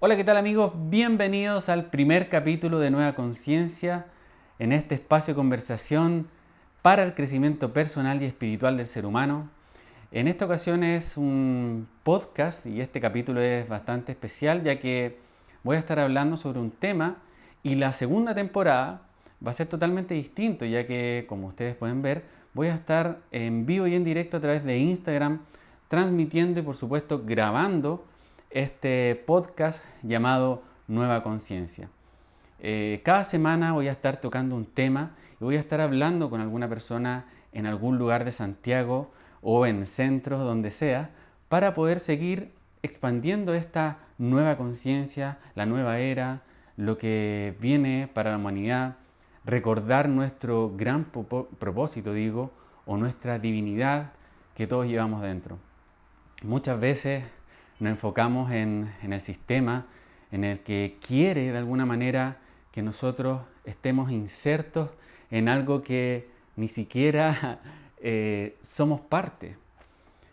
Hola, 0.00 0.14
¿qué 0.14 0.22
tal 0.22 0.36
amigos? 0.36 0.74
Bienvenidos 0.76 1.68
al 1.68 1.90
primer 1.90 2.28
capítulo 2.28 2.78
de 2.78 2.88
Nueva 2.88 3.16
Conciencia 3.16 4.06
en 4.60 4.70
este 4.70 4.94
espacio 4.94 5.34
de 5.34 5.36
conversación 5.38 6.28
para 6.82 7.02
el 7.02 7.14
crecimiento 7.14 7.72
personal 7.72 8.22
y 8.22 8.26
espiritual 8.26 8.76
del 8.76 8.86
ser 8.86 9.04
humano. 9.04 9.50
En 10.12 10.28
esta 10.28 10.44
ocasión 10.44 10.84
es 10.84 11.16
un 11.16 11.88
podcast 12.04 12.64
y 12.66 12.80
este 12.80 13.00
capítulo 13.00 13.40
es 13.40 13.68
bastante 13.68 14.12
especial 14.12 14.62
ya 14.62 14.78
que 14.78 15.18
voy 15.64 15.74
a 15.74 15.80
estar 15.80 15.98
hablando 15.98 16.36
sobre 16.36 16.60
un 16.60 16.70
tema 16.70 17.16
y 17.64 17.74
la 17.74 17.92
segunda 17.92 18.36
temporada 18.36 19.02
va 19.44 19.50
a 19.50 19.54
ser 19.54 19.66
totalmente 19.66 20.14
distinto 20.14 20.64
ya 20.64 20.84
que 20.84 21.26
como 21.28 21.48
ustedes 21.48 21.74
pueden 21.74 22.02
ver 22.02 22.22
voy 22.54 22.68
a 22.68 22.74
estar 22.76 23.18
en 23.32 23.66
vivo 23.66 23.88
y 23.88 23.96
en 23.96 24.04
directo 24.04 24.36
a 24.36 24.40
través 24.40 24.62
de 24.62 24.78
Instagram 24.78 25.40
transmitiendo 25.88 26.60
y 26.60 26.62
por 26.62 26.76
supuesto 26.76 27.24
grabando 27.26 28.06
este 28.50 29.22
podcast 29.26 29.84
llamado 30.02 30.62
Nueva 30.86 31.22
Conciencia. 31.22 31.90
Eh, 32.60 33.02
cada 33.04 33.24
semana 33.24 33.72
voy 33.72 33.88
a 33.88 33.92
estar 33.92 34.20
tocando 34.20 34.56
un 34.56 34.64
tema 34.64 35.14
y 35.40 35.44
voy 35.44 35.56
a 35.56 35.60
estar 35.60 35.80
hablando 35.80 36.30
con 36.30 36.40
alguna 36.40 36.68
persona 36.68 37.26
en 37.52 37.66
algún 37.66 37.98
lugar 37.98 38.24
de 38.24 38.32
Santiago 38.32 39.10
o 39.42 39.66
en 39.66 39.86
centros, 39.86 40.40
donde 40.40 40.70
sea, 40.70 41.10
para 41.48 41.74
poder 41.74 42.00
seguir 42.00 42.52
expandiendo 42.82 43.54
esta 43.54 43.98
nueva 44.18 44.56
conciencia, 44.56 45.38
la 45.54 45.66
nueva 45.66 45.98
era, 45.98 46.42
lo 46.76 46.96
que 46.96 47.56
viene 47.60 48.08
para 48.12 48.30
la 48.30 48.36
humanidad, 48.36 48.96
recordar 49.44 50.08
nuestro 50.08 50.72
gran 50.76 51.04
propósito, 51.04 52.12
digo, 52.12 52.52
o 52.86 52.96
nuestra 52.96 53.38
divinidad 53.38 54.12
que 54.54 54.66
todos 54.66 54.86
llevamos 54.86 55.22
dentro. 55.22 55.58
Muchas 56.42 56.78
veces 56.80 57.24
nos 57.80 57.90
enfocamos 57.92 58.50
en, 58.50 58.92
el 59.02 59.20
sistema 59.20 59.86
en 60.32 60.44
el 60.44 60.60
que 60.60 60.98
quiere 61.06 61.52
de 61.52 61.58
alguna 61.58 61.86
manera 61.86 62.38
que 62.72 62.82
nosotros 62.82 63.42
estemos 63.64 64.10
insertos 64.10 64.90
en 65.30 65.48
algo 65.48 65.82
que 65.82 66.28
ni 66.56 66.68
siquiera 66.68 67.60
eh, 67.98 68.56
somos 68.60 69.00
parte. 69.00 69.56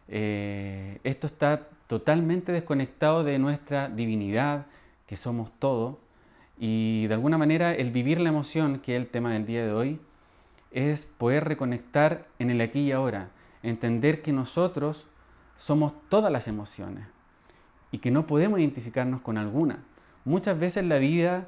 Eh, 0.08 1.00
esto 1.04 1.28
está 1.28 1.70
totalmente 1.88 2.52
desconectado 2.52 3.24
de 3.24 3.38
nuestra 3.38 3.90
divinidad, 3.90 4.66
que 5.08 5.16
somos 5.16 5.52
todo, 5.60 6.00
y 6.58 7.06
de 7.08 7.14
alguna 7.14 7.38
manera 7.38 7.76
el 7.76 7.92
vivir 7.92 8.20
la 8.20 8.30
emoción, 8.30 8.80
que 8.80 8.96
es 8.96 9.02
el 9.02 9.08
tema 9.08 9.34
del 9.34 9.46
día 9.46 9.64
de 9.64 9.72
hoy, 9.72 10.00
es 10.72 11.06
poder 11.06 11.46
reconectar 11.46 12.28
en 12.40 12.50
el 12.50 12.60
aquí 12.62 12.82
y 12.82 12.92
ahora, 12.92 13.30
entender 13.62 14.22
que 14.22 14.34
nosotros 14.34 15.06
somos 15.58 15.94
todas 16.10 16.32
las 16.32 16.48
emociones 16.48 17.15
y 17.92 18.00
que 18.00 18.12
no 18.12 18.28
podemos 18.28 18.60
identificarnos 18.60 19.22
con 19.22 19.38
alguna. 19.38 19.84
Muchas 20.24 20.60
veces 20.60 20.78
en 20.78 20.90
la 20.90 20.98
vida 20.98 21.48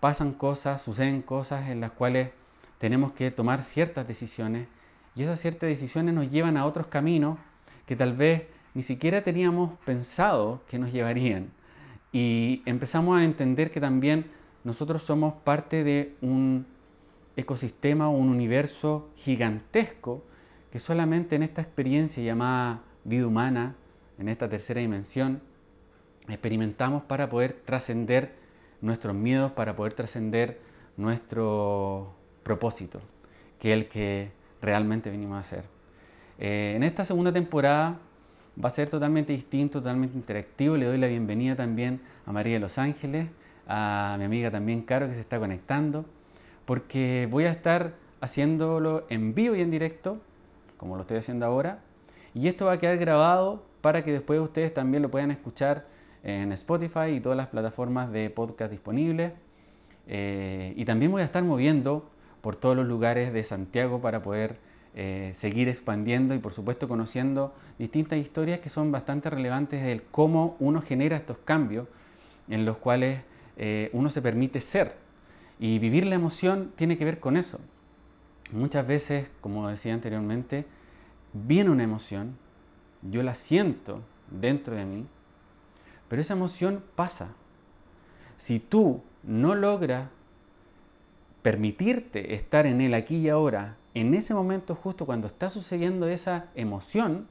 pasan 0.00 0.32
cosas, 0.32 0.82
suceden 0.82 1.22
cosas 1.22 1.68
en 1.68 1.80
las 1.80 1.92
cuales 1.92 2.30
tenemos 2.78 3.12
que 3.12 3.30
tomar 3.30 3.62
ciertas 3.62 4.06
decisiones 4.06 4.68
y 5.14 5.22
esas 5.22 5.40
ciertas 5.40 5.68
decisiones 5.68 6.14
nos 6.14 6.30
llevan 6.30 6.56
a 6.56 6.66
otros 6.66 6.86
caminos 6.88 7.38
que 7.86 7.96
tal 7.96 8.12
vez 8.12 8.44
ni 8.74 8.82
siquiera 8.82 9.22
teníamos 9.22 9.78
pensado 9.84 10.62
que 10.68 10.78
nos 10.78 10.92
llevarían. 10.92 11.50
Y 12.12 12.62
empezamos 12.66 13.18
a 13.18 13.24
entender 13.24 13.70
que 13.70 13.80
también 13.80 14.30
nosotros 14.64 15.02
somos 15.02 15.34
parte 15.42 15.84
de 15.84 16.16
un 16.20 16.66
ecosistema 17.36 18.08
un 18.08 18.28
universo 18.28 19.10
gigantesco 19.16 20.24
que 20.70 20.78
solamente 20.78 21.36
en 21.36 21.42
esta 21.42 21.62
experiencia 21.62 22.22
llamada 22.22 22.82
vida 23.04 23.26
humana, 23.26 23.76
en 24.18 24.28
esta 24.28 24.48
tercera 24.48 24.80
dimensión, 24.80 25.40
experimentamos 26.28 27.02
para 27.02 27.28
poder 27.28 27.52
trascender 27.52 28.34
nuestros 28.80 29.14
miedos, 29.14 29.52
para 29.52 29.76
poder 29.76 29.92
trascender 29.92 30.60
nuestro 30.96 32.14
propósito, 32.42 33.00
que 33.58 33.72
es 33.72 33.78
el 33.78 33.88
que 33.88 34.30
realmente 34.60 35.10
venimos 35.10 35.36
a 35.36 35.40
hacer. 35.40 35.64
Eh, 36.38 36.74
en 36.76 36.82
esta 36.82 37.04
segunda 37.04 37.32
temporada 37.32 37.98
va 38.62 38.68
a 38.68 38.70
ser 38.70 38.88
totalmente 38.88 39.32
distinto, 39.32 39.80
totalmente 39.80 40.16
interactivo. 40.16 40.76
Le 40.76 40.86
doy 40.86 40.98
la 40.98 41.06
bienvenida 41.06 41.56
también 41.56 42.00
a 42.24 42.32
María 42.32 42.54
de 42.54 42.60
Los 42.60 42.78
Ángeles, 42.78 43.28
a 43.68 44.16
mi 44.18 44.24
amiga 44.24 44.50
también 44.50 44.82
Caro 44.82 45.08
que 45.08 45.14
se 45.14 45.20
está 45.20 45.38
conectando, 45.38 46.04
porque 46.64 47.28
voy 47.30 47.44
a 47.44 47.50
estar 47.50 47.94
haciéndolo 48.20 49.06
en 49.08 49.34
vivo 49.34 49.54
y 49.54 49.60
en 49.60 49.70
directo, 49.70 50.20
como 50.76 50.96
lo 50.96 51.02
estoy 51.02 51.18
haciendo 51.18 51.46
ahora, 51.46 51.80
y 52.34 52.48
esto 52.48 52.66
va 52.66 52.72
a 52.72 52.78
quedar 52.78 52.96
grabado 52.98 53.64
para 53.80 54.04
que 54.04 54.12
después 54.12 54.40
ustedes 54.40 54.72
también 54.72 55.02
lo 55.02 55.10
puedan 55.10 55.30
escuchar 55.30 55.86
en 56.22 56.50
Spotify 56.52 57.10
y 57.16 57.20
todas 57.20 57.36
las 57.36 57.48
plataformas 57.48 58.10
de 58.10 58.30
podcast 58.30 58.70
disponibles. 58.70 59.32
Eh, 60.08 60.72
y 60.76 60.84
también 60.84 61.10
voy 61.10 61.22
a 61.22 61.24
estar 61.24 61.42
moviendo 61.42 62.08
por 62.40 62.56
todos 62.56 62.76
los 62.76 62.86
lugares 62.86 63.32
de 63.32 63.42
Santiago 63.42 64.00
para 64.00 64.22
poder 64.22 64.58
eh, 64.94 65.32
seguir 65.34 65.68
expandiendo 65.68 66.34
y 66.34 66.38
por 66.38 66.52
supuesto 66.52 66.88
conociendo 66.88 67.54
distintas 67.78 68.18
historias 68.18 68.60
que 68.60 68.68
son 68.68 68.90
bastante 68.90 69.28
relevantes 69.28 69.84
del 69.84 70.02
cómo 70.02 70.56
uno 70.58 70.80
genera 70.80 71.16
estos 71.16 71.38
cambios 71.38 71.86
en 72.48 72.64
los 72.64 72.78
cuales 72.78 73.20
eh, 73.56 73.90
uno 73.92 74.08
se 74.10 74.22
permite 74.22 74.60
ser. 74.60 74.94
Y 75.58 75.78
vivir 75.78 76.06
la 76.06 76.14
emoción 76.14 76.72
tiene 76.76 76.96
que 76.96 77.04
ver 77.04 77.20
con 77.20 77.36
eso. 77.36 77.58
Muchas 78.52 78.86
veces, 78.86 79.30
como 79.40 79.68
decía 79.68 79.94
anteriormente, 79.94 80.64
viene 81.32 81.70
una 81.70 81.82
emoción, 81.82 82.36
yo 83.10 83.22
la 83.22 83.34
siento 83.34 84.02
dentro 84.30 84.74
de 84.76 84.84
mí, 84.84 85.06
pero 86.08 86.20
esa 86.20 86.34
emoción 86.34 86.82
pasa. 86.94 87.28
Si 88.36 88.58
tú 88.58 89.02
no 89.22 89.54
logras 89.54 90.08
permitirte 91.42 92.34
estar 92.34 92.66
en 92.66 92.80
el 92.80 92.94
aquí 92.94 93.16
y 93.16 93.28
ahora, 93.28 93.76
en 93.94 94.14
ese 94.14 94.34
momento 94.34 94.74
justo 94.74 95.06
cuando 95.06 95.26
está 95.26 95.48
sucediendo 95.48 96.08
esa 96.08 96.46
emoción, 96.54 97.28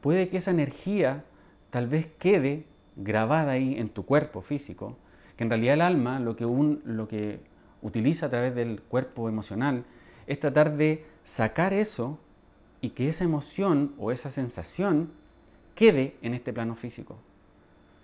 puede 0.00 0.28
que 0.28 0.38
esa 0.38 0.50
energía 0.50 1.24
tal 1.70 1.86
vez 1.86 2.08
quede 2.18 2.66
grabada 2.96 3.52
ahí 3.52 3.78
en 3.78 3.88
tu 3.88 4.04
cuerpo 4.04 4.42
físico, 4.42 4.96
que 5.36 5.44
en 5.44 5.50
realidad 5.50 5.74
el 5.74 5.82
alma 5.82 6.20
lo 6.20 6.36
que, 6.36 6.44
lo 6.44 7.08
que 7.08 7.40
utiliza 7.82 8.26
a 8.26 8.30
través 8.30 8.54
del 8.54 8.82
cuerpo 8.82 9.28
emocional 9.28 9.84
es 10.26 10.40
tratar 10.40 10.76
de 10.76 11.04
sacar 11.22 11.72
eso 11.72 12.18
y 12.80 12.90
que 12.90 13.08
esa 13.08 13.24
emoción 13.24 13.94
o 13.98 14.10
esa 14.10 14.30
sensación 14.30 15.10
quede 15.74 16.16
en 16.22 16.34
este 16.34 16.52
plano 16.52 16.74
físico 16.74 17.18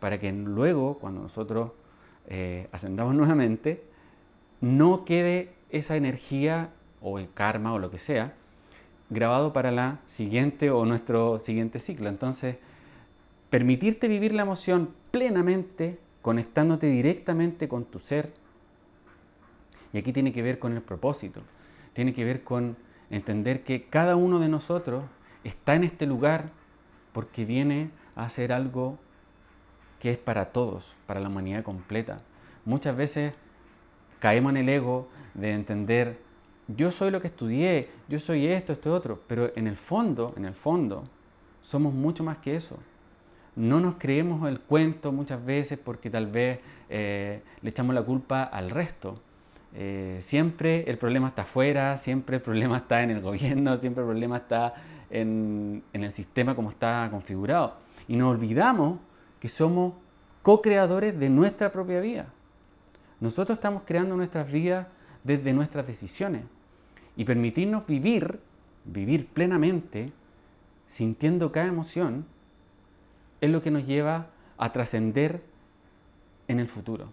para 0.00 0.20
que 0.20 0.31
luego, 0.32 0.98
cuando 0.98 1.22
nosotros 1.22 1.72
eh, 2.28 2.69
ascendamos 2.72 3.15
nuevamente, 3.16 3.82
no 4.60 5.04
quede 5.04 5.53
esa 5.70 5.97
energía 5.97 6.70
o 7.00 7.19
el 7.19 7.32
karma 7.32 7.72
o 7.72 7.78
lo 7.78 7.91
que 7.91 7.98
sea 7.98 8.34
grabado 9.10 9.53
para 9.53 9.70
la 9.70 10.00
siguiente 10.06 10.70
o 10.70 10.84
nuestro 10.84 11.38
siguiente 11.38 11.78
ciclo. 11.78 12.09
Entonces, 12.09 12.56
permitirte 13.50 14.09
vivir 14.09 14.34
la 14.34 14.42
emoción 14.42 14.91
plenamente, 15.10 15.98
conectándote 16.22 16.88
directamente 16.88 17.69
con 17.69 17.84
tu 17.84 17.98
ser. 17.98 18.32
Y 19.92 19.98
aquí 19.98 20.12
tiene 20.12 20.32
que 20.32 20.42
ver 20.42 20.59
con 20.59 20.72
el 20.72 20.82
propósito, 20.82 21.42
tiene 21.92 22.12
que 22.12 22.25
ver 22.25 22.42
con 22.42 22.76
entender 23.10 23.62
que 23.62 23.84
cada 23.84 24.16
uno 24.16 24.38
de 24.38 24.48
nosotros 24.48 25.04
está 25.44 25.74
en 25.74 25.84
este 25.84 26.06
lugar 26.06 26.50
porque 27.12 27.44
viene 27.44 27.90
a 28.14 28.24
hacer 28.24 28.52
algo 28.52 28.98
que 29.98 30.10
es 30.10 30.18
para 30.18 30.52
todos, 30.52 30.96
para 31.06 31.20
la 31.20 31.28
humanidad 31.28 31.62
completa. 31.62 32.20
Muchas 32.64 32.96
veces 32.96 33.32
caemos 34.18 34.50
en 34.50 34.56
el 34.58 34.68
ego 34.68 35.08
de 35.34 35.52
entender, 35.52 36.18
yo 36.68 36.90
soy 36.90 37.10
lo 37.10 37.20
que 37.20 37.28
estudié, 37.28 37.90
yo 38.08 38.18
soy 38.18 38.46
esto, 38.46 38.72
esto, 38.72 38.92
otro, 38.92 39.22
pero 39.26 39.52
en 39.56 39.66
el 39.66 39.76
fondo, 39.76 40.34
en 40.36 40.44
el 40.46 40.54
fondo, 40.54 41.04
somos 41.62 41.94
mucho 41.94 42.24
más 42.24 42.38
que 42.38 42.56
eso. 42.56 42.76
No 43.54 43.80
nos 43.80 43.94
creemos 43.94 44.47
el 44.48 44.60
cuento 44.60 45.12
muchas 45.12 45.44
veces 45.44 45.78
porque 45.78 46.10
tal 46.10 46.26
vez 46.26 46.60
eh, 46.91 47.42
le 47.62 47.70
echamos 47.70 47.94
la 47.94 48.02
culpa 48.02 48.42
al 48.42 48.70
resto. 48.70 49.20
Eh, 49.78 50.16
siempre 50.20 50.84
el 50.88 50.96
problema 50.96 51.28
está 51.28 51.42
afuera, 51.42 51.96
siempre 51.98 52.36
el 52.36 52.42
problema 52.42 52.76
está 52.78 53.02
en 53.02 53.10
el 53.10 53.20
gobierno, 53.20 53.76
siempre 53.76 54.02
el 54.02 54.08
problema 54.08 54.38
está 54.38 54.74
en, 55.10 55.82
en 55.92 56.04
el 56.04 56.12
sistema 56.12 56.54
como 56.54 56.70
está 56.70 57.06
configurado. 57.10 57.76
Y 58.08 58.16
nos 58.16 58.34
olvidamos 58.34 58.98
que 59.38 59.48
somos 59.48 59.94
co-creadores 60.42 61.18
de 61.18 61.28
nuestra 61.28 61.70
propia 61.70 62.00
vida. 62.00 62.32
Nosotros 63.20 63.56
estamos 63.56 63.82
creando 63.84 64.16
nuestras 64.16 64.50
vidas 64.50 64.86
desde 65.24 65.52
nuestras 65.52 65.86
decisiones 65.86 66.44
y 67.16 67.24
permitirnos 67.24 67.86
vivir, 67.86 68.40
vivir 68.84 69.26
plenamente, 69.26 70.12
sintiendo 70.86 71.50
cada 71.52 71.66
emoción, 71.66 72.26
es 73.40 73.50
lo 73.50 73.60
que 73.60 73.70
nos 73.70 73.86
lleva 73.86 74.28
a 74.56 74.72
trascender 74.72 75.42
en 76.48 76.60
el 76.60 76.66
futuro, 76.66 77.08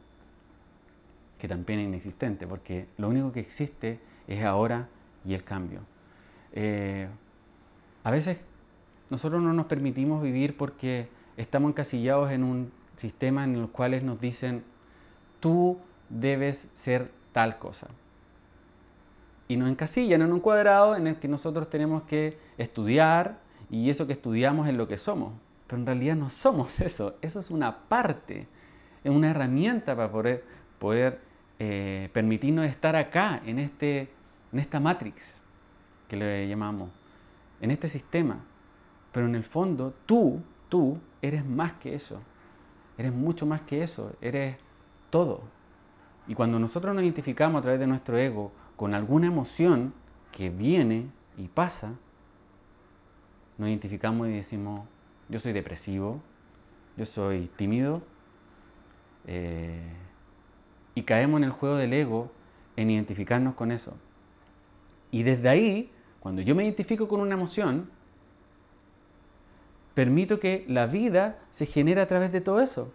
que 1.44 1.50
también 1.50 1.82
es 1.82 1.88
inexistente, 1.88 2.48
porque 2.48 2.88
lo 2.98 3.10
único 3.10 3.34
que 3.34 3.42
existe 3.42 4.00
es 4.30 4.46
ahora 4.46 4.88
y 5.26 5.34
el 5.34 5.44
cambio. 5.44 5.82
Eh, 6.54 7.10
a 8.02 8.12
veces 8.12 8.46
nosotros 9.10 9.44
no 9.44 9.52
nos 9.52 9.66
permitimos 9.66 10.24
vivir 10.24 10.56
porque 10.56 11.10
estamos 11.36 11.72
encasillados 11.72 12.32
en 12.32 12.46
un 12.46 12.72
sistemas 12.96 13.44
en 13.44 13.60
los 13.60 13.72
cuales 13.72 14.04
nos 14.04 14.22
dicen, 14.22 14.64
tú 15.42 15.80
debes 16.08 16.70
ser 16.72 17.12
tal 17.34 17.60
cosa. 17.60 17.88
Y 19.50 19.58
nos 19.58 19.70
encasillan 19.70 20.22
en 20.22 20.32
un 20.32 20.40
cuadrado 20.40 20.96
en 20.96 21.08
el 21.08 21.18
que 21.18 21.28
nosotros 21.28 21.70
tenemos 21.70 22.04
que 22.04 22.38
estudiar 22.58 23.40
y 23.70 23.90
eso 23.90 24.08
que 24.08 24.14
estudiamos 24.14 24.70
es 24.70 24.76
lo 24.76 24.88
que 24.88 24.96
somos. 24.96 25.34
Pero 25.68 25.82
en 25.82 25.88
realidad 25.88 26.16
no 26.16 26.30
somos 26.30 26.80
eso, 26.80 27.18
eso 27.22 27.42
es 27.42 27.52
una 27.52 27.90
parte, 27.90 28.48
es 29.04 29.12
una 29.12 29.32
herramienta 29.32 29.94
para 29.94 30.10
poder 30.80 31.33
eh, 31.66 32.10
permitirnos 32.12 32.66
estar 32.66 32.98
acá, 32.98 33.42
en, 33.46 33.58
este, 33.58 34.10
en 34.52 34.60
esta 34.60 34.82
matrix 34.82 35.34
que 36.10 36.18
le 36.18 36.46
llamamos, 36.46 36.90
en 37.62 37.72
este 37.72 37.88
sistema. 37.88 38.44
Pero 39.14 39.28
en 39.28 39.36
el 39.36 39.44
fondo, 39.44 39.94
tú, 40.06 40.42
tú, 40.68 41.00
eres 41.22 41.46
más 41.46 41.72
que 41.76 41.96
eso. 41.96 42.20
Eres 42.98 43.14
mucho 43.14 43.46
más 43.46 43.62
que 43.62 43.82
eso. 43.82 44.12
Eres 44.20 44.58
todo. 45.10 45.44
Y 46.28 46.36
cuando 46.36 46.60
nosotros 46.60 46.94
nos 46.94 47.02
identificamos 47.02 47.60
a 47.60 47.62
través 47.62 47.80
de 47.80 47.88
nuestro 47.88 48.18
ego 48.18 48.52
con 48.76 48.94
alguna 48.94 49.28
emoción 49.28 49.94
que 50.34 50.50
viene 50.50 51.08
y 51.38 51.48
pasa, 51.48 51.94
nos 53.58 53.70
identificamos 53.70 54.28
y 54.28 54.32
decimos, 54.32 54.86
yo 55.30 55.40
soy 55.40 55.54
depresivo, 55.54 56.22
yo 56.98 57.06
soy 57.06 57.50
tímido, 57.56 58.02
eh, 59.28 59.94
y 60.96 61.04
caemos 61.04 61.40
en 61.40 61.46
el 61.46 61.52
juego 61.52 61.76
del 61.76 61.94
ego 61.94 62.32
en 62.76 62.90
identificarnos 62.90 63.56
con 63.56 63.72
eso. 63.72 63.94
Y 65.12 65.24
desde 65.24 65.50
ahí, 65.50 65.92
cuando 66.20 66.42
yo 66.42 66.56
me 66.56 66.64
identifico 66.64 67.08
con 67.08 67.22
una 67.22 67.36
emoción, 67.36 67.90
permito 69.94 70.40
que 70.40 70.66
la 70.68 70.88
vida 70.88 71.40
se 71.50 71.66
genere 71.66 72.02
a 72.02 72.08
través 72.08 72.32
de 72.32 72.42
todo 72.42 72.62
eso. 72.62 72.92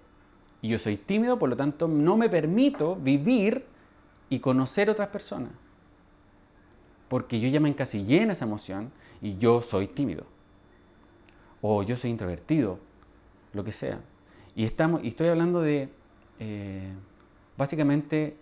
Y 0.60 0.68
yo 0.68 0.78
soy 0.78 0.96
tímido, 0.96 1.38
por 1.38 1.48
lo 1.48 1.56
tanto 1.56 1.86
no 1.86 2.16
me 2.16 2.28
permito 2.28 2.96
vivir 2.96 3.64
y 4.28 4.40
conocer 4.40 4.90
otras 4.90 5.08
personas. 5.08 5.52
Porque 7.08 7.40
yo 7.40 7.48
ya 7.48 7.60
me 7.60 7.68
encasillé 7.68 8.22
en 8.22 8.32
esa 8.32 8.44
emoción 8.44 8.90
y 9.22 9.36
yo 9.38 9.62
soy 9.62 9.86
tímido. 9.86 10.24
O 11.62 11.82
yo 11.82 11.96
soy 11.96 12.10
introvertido, 12.10 12.78
lo 13.52 13.64
que 13.64 13.72
sea. 13.72 14.00
Y, 14.54 14.64
estamos, 14.64 15.02
y 15.04 15.08
estoy 15.08 15.28
hablando 15.28 15.60
de 15.60 15.88
eh, 16.40 16.92
básicamente 17.58 18.38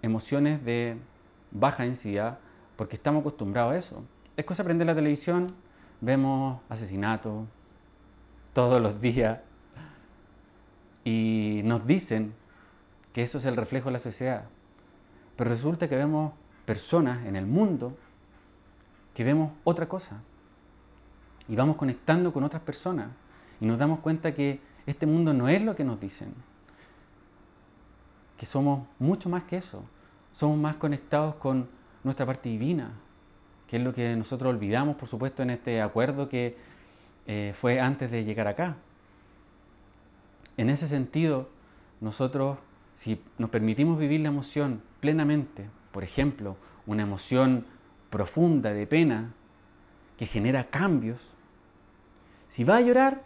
emociones 0.00 0.64
de 0.64 0.96
baja 1.50 1.82
densidad, 1.82 2.38
porque 2.76 2.96
estamos 2.96 3.20
acostumbrados 3.20 3.74
a 3.74 3.76
eso. 3.76 4.04
Es 4.36 4.44
cosa 4.44 4.62
aprender 4.62 4.86
la 4.86 4.94
televisión, 4.94 5.54
vemos 6.00 6.60
asesinatos 6.68 7.46
todos 8.54 8.80
los 8.80 9.00
días 9.00 9.40
y 11.04 11.60
nos 11.64 11.86
dicen 11.86 12.32
que 13.12 13.22
eso 13.22 13.38
es 13.38 13.44
el 13.44 13.56
reflejo 13.56 13.86
de 13.86 13.94
la 13.94 13.98
sociedad. 13.98 14.44
Pero 15.36 15.50
resulta 15.50 15.88
que 15.88 15.96
vemos 15.96 16.32
personas 16.64 17.26
en 17.26 17.36
el 17.36 17.46
mundo 17.46 17.96
que 19.14 19.24
vemos 19.24 19.52
otra 19.64 19.88
cosa. 19.88 20.22
Y 21.48 21.56
vamos 21.56 21.76
conectando 21.76 22.32
con 22.32 22.44
otras 22.44 22.62
personas. 22.62 23.08
Y 23.60 23.66
nos 23.66 23.78
damos 23.78 24.00
cuenta 24.00 24.32
que 24.32 24.60
este 24.86 25.06
mundo 25.06 25.34
no 25.34 25.48
es 25.48 25.62
lo 25.62 25.74
que 25.74 25.84
nos 25.84 26.00
dicen. 26.00 26.34
Que 28.42 28.46
somos 28.46 28.88
mucho 28.98 29.28
más 29.28 29.44
que 29.44 29.56
eso. 29.56 29.84
Somos 30.32 30.58
más 30.58 30.74
conectados 30.74 31.36
con 31.36 31.68
nuestra 32.02 32.26
parte 32.26 32.48
divina, 32.48 32.90
que 33.68 33.76
es 33.76 33.82
lo 33.84 33.92
que 33.92 34.16
nosotros 34.16 34.52
olvidamos, 34.52 34.96
por 34.96 35.06
supuesto, 35.06 35.44
en 35.44 35.50
este 35.50 35.80
acuerdo 35.80 36.28
que 36.28 36.56
eh, 37.28 37.52
fue 37.54 37.78
antes 37.78 38.10
de 38.10 38.24
llegar 38.24 38.48
acá. 38.48 38.74
En 40.56 40.70
ese 40.70 40.88
sentido, 40.88 41.50
nosotros, 42.00 42.58
si 42.96 43.22
nos 43.38 43.48
permitimos 43.48 43.96
vivir 43.96 44.18
la 44.22 44.30
emoción 44.30 44.82
plenamente, 44.98 45.70
por 45.92 46.02
ejemplo, 46.02 46.56
una 46.84 47.04
emoción 47.04 47.64
profunda 48.10 48.72
de 48.72 48.88
pena 48.88 49.34
que 50.16 50.26
genera 50.26 50.64
cambios, 50.64 51.30
si 52.48 52.64
va 52.64 52.78
a 52.78 52.80
llorar, 52.80 53.22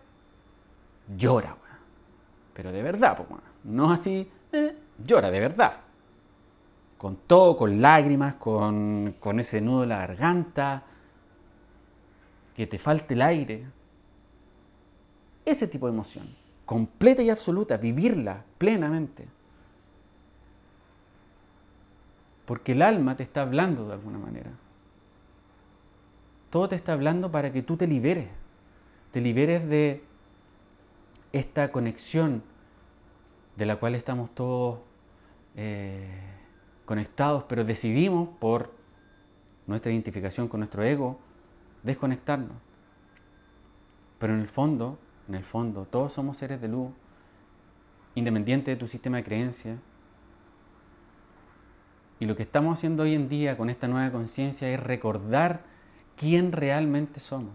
llora, 1.16 1.56
pero 2.52 2.70
de 2.70 2.82
verdad, 2.82 3.18
no 3.64 3.90
así, 3.90 4.30
eh, 4.52 4.76
llora 5.04 5.31
de 5.31 5.40
verdad 5.40 5.87
con 6.98 7.16
todo, 7.16 7.56
con 7.56 7.81
lágrimas, 7.81 8.37
con, 8.37 9.14
ese 9.38 9.60
nudo 9.60 9.82
de 9.82 9.87
la 9.87 9.98
garganta, 9.98 10.84
que 12.54 12.66
te 12.66 12.78
falte 12.78 13.14
el 13.14 13.22
aire. 13.22 13.66
Ese 15.44 15.69
tipo 15.69 15.87
de 15.87 15.93
emoción, 15.93 16.34
completa 16.64 17.22
y 17.22 17.31
absoluta, 17.31 17.76
vivirla 17.76 18.44
plenamente. 18.58 19.28
Porque 22.46 22.72
el 22.72 22.82
alma 22.82 23.16
te 23.16 23.22
está 23.22 23.42
hablando 23.42 23.87
de 23.87 23.92
alguna 23.92 24.19
manera. 24.19 24.50
Todo 26.50 26.69
te 26.69 26.76
está 26.76 26.92
hablando 26.92 27.31
para 27.31 27.52
que 27.52 27.62
tú 27.62 27.76
te 27.76 27.87
liberes. 27.87 28.28
Te 29.10 29.20
liberes 29.20 29.69
de 29.69 30.02
esta 31.32 31.70
conexión 31.70 32.42
de 33.56 33.66
la 33.66 33.76
cual 33.76 33.94
estamos 33.94 34.34
todos 34.34 34.80
eh, 35.56 36.06
conectados, 36.84 37.44
pero 37.48 37.64
decidimos 37.64 38.28
por 38.38 38.72
nuestra 39.66 39.90
identificación 39.90 40.48
con 40.48 40.60
nuestro 40.60 40.84
ego 40.84 41.18
desconectarnos. 41.82 42.56
Pero 44.18 44.34
en 44.34 44.40
el 44.40 44.48
fondo, 44.48 44.98
en 45.28 45.34
el 45.34 45.44
fondo, 45.44 45.86
todos 45.86 46.12
somos 46.12 46.36
seres 46.36 46.60
de 46.60 46.68
luz, 46.68 46.90
independiente 48.14 48.70
de 48.70 48.76
tu 48.76 48.86
sistema 48.86 49.18
de 49.18 49.24
creencia. 49.24 49.78
Y 52.18 52.26
lo 52.26 52.36
que 52.36 52.42
estamos 52.42 52.78
haciendo 52.78 53.02
hoy 53.02 53.14
en 53.14 53.28
día 53.28 53.56
con 53.56 53.68
esta 53.68 53.88
nueva 53.88 54.10
conciencia 54.10 54.68
es 54.68 54.80
recordar 54.80 55.64
quién 56.16 56.52
realmente 56.52 57.20
somos. 57.20 57.52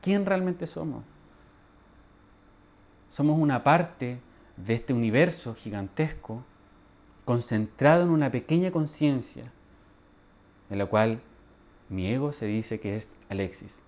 ¿Quién 0.00 0.26
realmente 0.26 0.66
somos? 0.66 1.04
Somos 3.08 3.38
una 3.38 3.62
parte 3.62 4.20
de 4.66 4.74
este 4.74 4.92
universo 4.92 5.54
gigantesco 5.54 6.44
concentrado 7.24 8.02
en 8.02 8.10
una 8.10 8.30
pequeña 8.30 8.70
conciencia, 8.70 9.52
en 10.70 10.78
la 10.78 10.86
cual 10.86 11.20
mi 11.88 12.06
ego 12.06 12.32
se 12.32 12.46
dice 12.46 12.80
que 12.80 12.96
es 12.96 13.16
Alexis. 13.28 13.80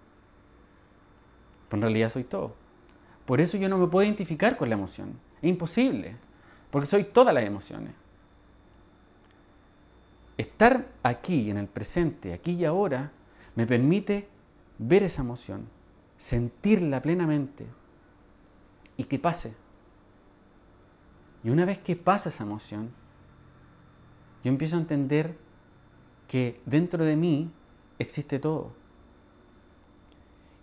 Pero 1.69 1.79
en 1.79 1.83
realidad 1.83 2.11
soy 2.11 2.25
todo. 2.25 2.55
Por 3.25 3.41
eso 3.41 3.57
yo 3.57 3.69
no 3.69 3.79
me 3.79 3.87
puedo 3.87 4.05
identificar 4.05 4.57
con 4.57 4.69
la 4.69 4.75
emoción. 4.75 5.19
Es 5.41 5.49
imposible, 5.49 6.17
porque 6.71 6.87
soy 6.87 7.05
todas 7.05 7.35
las 7.35 7.45
emociones. 7.45 7.93
Estar 10.37 10.89
aquí, 11.03 11.51
en 11.51 11.59
el 11.59 11.69
presente, 11.69 12.33
aquí 12.33 12.53
y 12.53 12.65
ahora, 12.65 13.13
me 13.55 13.67
permite 13.67 14.29
ver 14.79 15.05
esa 15.05 15.23
emoción, 15.23 15.69
sentirla 16.17 17.01
plenamente 17.01 17.67
y 18.97 19.05
que 19.05 19.19
pase. 19.19 19.55
Y 21.45 21.51
una 21.51 21.67
vez 21.67 21.79
que 21.79 21.95
pasa 21.95 22.31
esa 22.31 22.43
emoción, 22.43 22.91
yo 24.43 24.49
empiezo 24.49 24.77
a 24.77 24.81
entender 24.81 25.37
que 26.27 26.61
dentro 26.65 27.05
de 27.05 27.17
mí 27.17 27.53
existe 27.99 28.39
todo. 28.39 28.73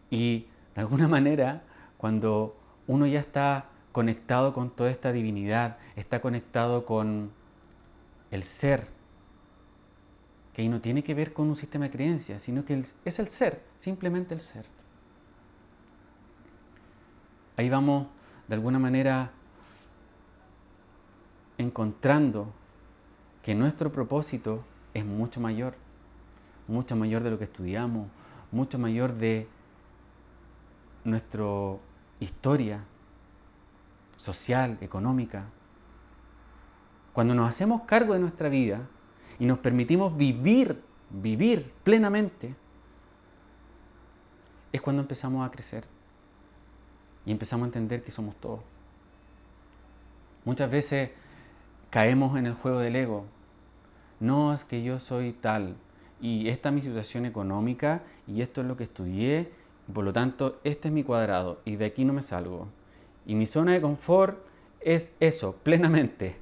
Y 0.10 0.48
de 0.76 0.82
alguna 0.82 1.08
manera, 1.08 1.64
cuando 1.98 2.58
uno 2.88 3.06
ya 3.06 3.20
está 3.20 3.70
conectado 3.92 4.54
con 4.54 4.72
toda 4.72 4.90
esta 4.90 5.12
divinidad, 5.12 5.78
está 5.96 6.20
conectado 6.20 6.84
con 6.86 7.32
el 8.32 8.44
ser, 8.44 8.88
que 10.54 10.68
no 10.68 10.82
tiene 10.82 11.04
que 11.04 11.14
ver 11.14 11.32
con 11.32 11.48
un 11.48 11.56
sistema 11.56 11.86
de 11.86 11.92
creencias, 11.92 12.42
sino 12.42 12.66
que 12.66 12.84
es 13.06 13.20
el 13.20 13.28
ser, 13.28 13.62
simplemente 13.78 14.34
el 14.34 14.42
ser. 14.42 14.66
Ahí 17.56 17.70
vamos, 17.70 18.08
de 18.48 18.56
alguna 18.56 18.80
manera, 18.80 19.32
encontrando 21.62 22.52
que 23.42 23.56
nuestro 23.56 23.92
propósito 23.92 24.64
es 24.94 25.06
mucho 25.06 25.40
mayor, 25.40 25.76
mucho 26.68 26.96
mayor 26.96 27.24
de 27.24 27.32
lo 27.32 27.38
que 27.38 27.46
estudiamos, 27.46 28.08
mucho 28.52 28.78
mayor 28.78 29.14
de 29.14 29.48
nuestra 31.04 31.46
historia 32.20 32.84
social, 34.16 34.78
económica. 34.82 35.46
Cuando 37.14 37.34
nos 37.34 37.50
hacemos 37.50 37.82
cargo 37.84 38.14
de 38.14 38.20
nuestra 38.20 38.50
vida 38.50 38.88
y 39.40 39.46
nos 39.46 39.58
permitimos 39.60 40.16
vivir, 40.16 40.82
vivir 41.10 41.74
plenamente, 41.84 42.56
es 44.72 44.82
cuando 44.82 45.02
empezamos 45.02 45.46
a 45.46 45.52
crecer 45.52 45.86
y 47.26 47.32
empezamos 47.32 47.66
a 47.66 47.68
entender 47.68 48.04
que 48.04 48.12
somos 48.12 48.36
todos. 48.36 48.62
Muchas 50.46 50.72
veces 50.72 51.12
caemos 51.92 52.36
en 52.38 52.48
el 52.48 52.54
juego 52.54 52.80
del 52.80 52.96
ego. 52.96 53.26
No 54.20 54.54
es 54.54 54.64
que 54.64 54.82
yo 54.82 54.98
soy 54.98 55.34
tal 55.34 55.76
y 56.20 56.50
esta 56.50 56.70
es 56.70 56.76
mi 56.76 56.82
situación 56.82 57.28
económica 57.28 58.02
y 58.28 58.42
esto 58.42 58.62
es 58.62 58.68
lo 58.68 58.76
que 58.76 58.84
estudié 58.84 59.62
por 59.94 60.06
lo 60.06 60.14
tanto 60.14 60.60
este 60.64 60.88
es 60.88 60.94
mi 60.94 61.04
cuadrado 61.04 61.62
y 61.66 61.76
de 61.76 61.86
aquí 61.86 62.06
no 62.06 62.14
me 62.14 62.22
salgo. 62.22 62.68
Y 63.26 63.36
mi 63.36 63.46
zona 63.46 63.74
de 63.74 63.82
confort 63.82 64.40
es 64.80 65.12
eso, 65.20 65.56
plenamente. 65.64 66.36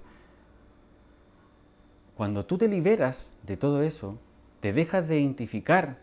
Cuando 2.16 2.46
tú 2.46 2.58
te 2.58 2.68
liberas 2.68 3.34
de 3.44 3.58
todo 3.58 3.82
eso, 3.82 4.18
te 4.60 4.74
dejas 4.74 5.08
de 5.08 5.20
identificar 5.20 6.00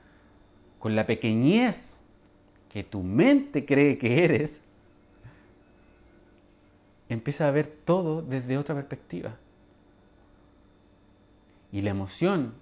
con 0.78 0.96
la 0.96 1.06
pequeñez 1.06 2.00
que 2.70 2.84
tu 2.84 3.02
mente 3.02 3.64
cree 3.64 3.98
que 3.98 4.24
eres, 4.24 4.62
empieza 7.08 7.48
a 7.48 7.50
ver 7.50 7.66
todo 7.66 8.22
desde 8.22 8.58
otra 8.58 8.74
perspectiva. 8.74 9.36
Y 11.72 11.82
la 11.82 11.90
emoción 11.90 12.54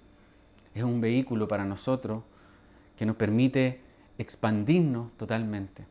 es 0.73 0.83
un 0.83 1.01
vehículo 1.01 1.47
para 1.47 1.65
nosotros 1.65 2.23
que 2.97 3.05
nos 3.05 3.15
permite 3.15 3.81
expandirnos 4.17 5.11
totalmente. 5.13 5.85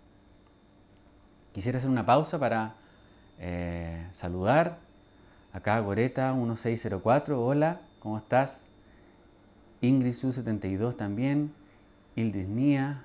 Quisiera 1.52 1.78
hacer 1.78 1.90
una 1.90 2.04
pausa 2.04 2.38
para 2.38 2.74
eh, 3.38 4.06
saludar 4.12 4.78
acá 5.52 5.78
Goreta 5.80 6.32
1604, 6.32 7.42
hola, 7.42 7.80
¿cómo 8.00 8.18
estás? 8.18 8.66
Ingrid 9.80 10.12
Su 10.12 10.32
72 10.32 10.96
también, 10.96 11.52
Ildis 12.16 12.48
Nia, 12.48 13.02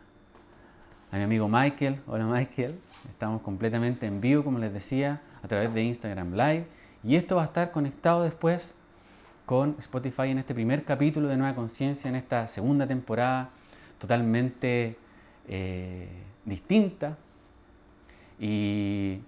a 1.12 1.18
mi 1.18 1.24
amigo 1.24 1.48
Michael, 1.48 2.02
hola 2.08 2.26
Michael, 2.26 2.80
estamos 3.10 3.42
completamente 3.42 4.06
en 4.08 4.22
vivo 4.22 4.44
como 4.44 4.60
les 4.60 4.74
decía 4.74 5.22
a 5.44 5.48
través 5.48 5.74
de 5.74 5.84
Instagram 5.84 6.34
Live 6.34 6.68
y 7.04 7.16
esto 7.16 7.38
va 7.38 7.44
a 7.44 7.46
estar 7.46 7.72
conectado 7.72 8.24
después 8.24 8.74
con 9.46 9.76
Spotify 9.80 10.30
en 10.30 10.38
este 10.38 10.54
primer 10.54 10.84
capítulo 10.84 11.28
de 11.28 11.38
Nueva 11.38 11.56
Conciencia, 11.56 12.10
en 12.10 12.16
esta 12.16 12.48
segunda 12.48 12.86
temporada 12.86 13.50
totalmente 13.98 14.98
eh, 15.48 16.08
distinta. 16.46 17.18
Y 18.40 19.20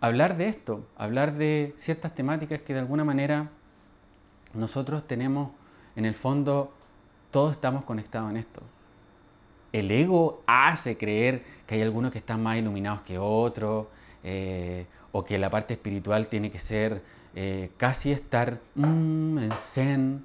hablar 0.00 0.36
de 0.36 0.48
esto, 0.48 0.86
hablar 0.96 1.34
de 1.34 1.74
ciertas 1.76 2.14
temáticas 2.14 2.62
que 2.62 2.72
de 2.72 2.80
alguna 2.80 3.04
manera 3.04 3.50
nosotros 4.54 5.06
tenemos, 5.06 5.50
en 5.96 6.06
el 6.06 6.14
fondo, 6.14 6.72
todos 7.30 7.52
estamos 7.52 7.84
conectados 7.84 8.30
en 8.30 8.38
esto. 8.38 8.62
El 9.72 9.90
ego 9.90 10.42
hace 10.46 10.96
creer 10.96 11.42
que 11.66 11.74
hay 11.74 11.82
algunos 11.82 12.10
que 12.10 12.18
están 12.18 12.42
más 12.42 12.56
iluminados 12.56 13.02
que 13.02 13.18
otros, 13.18 13.88
eh, 14.24 14.86
o 15.12 15.24
que 15.24 15.38
la 15.38 15.50
parte 15.50 15.74
espiritual 15.74 16.28
tiene 16.28 16.50
que 16.50 16.58
ser 16.58 17.02
eh, 17.34 17.70
casi 17.76 18.12
estar 18.12 18.60
mm, 18.74 19.38
en 19.38 19.52
zen, 19.52 20.24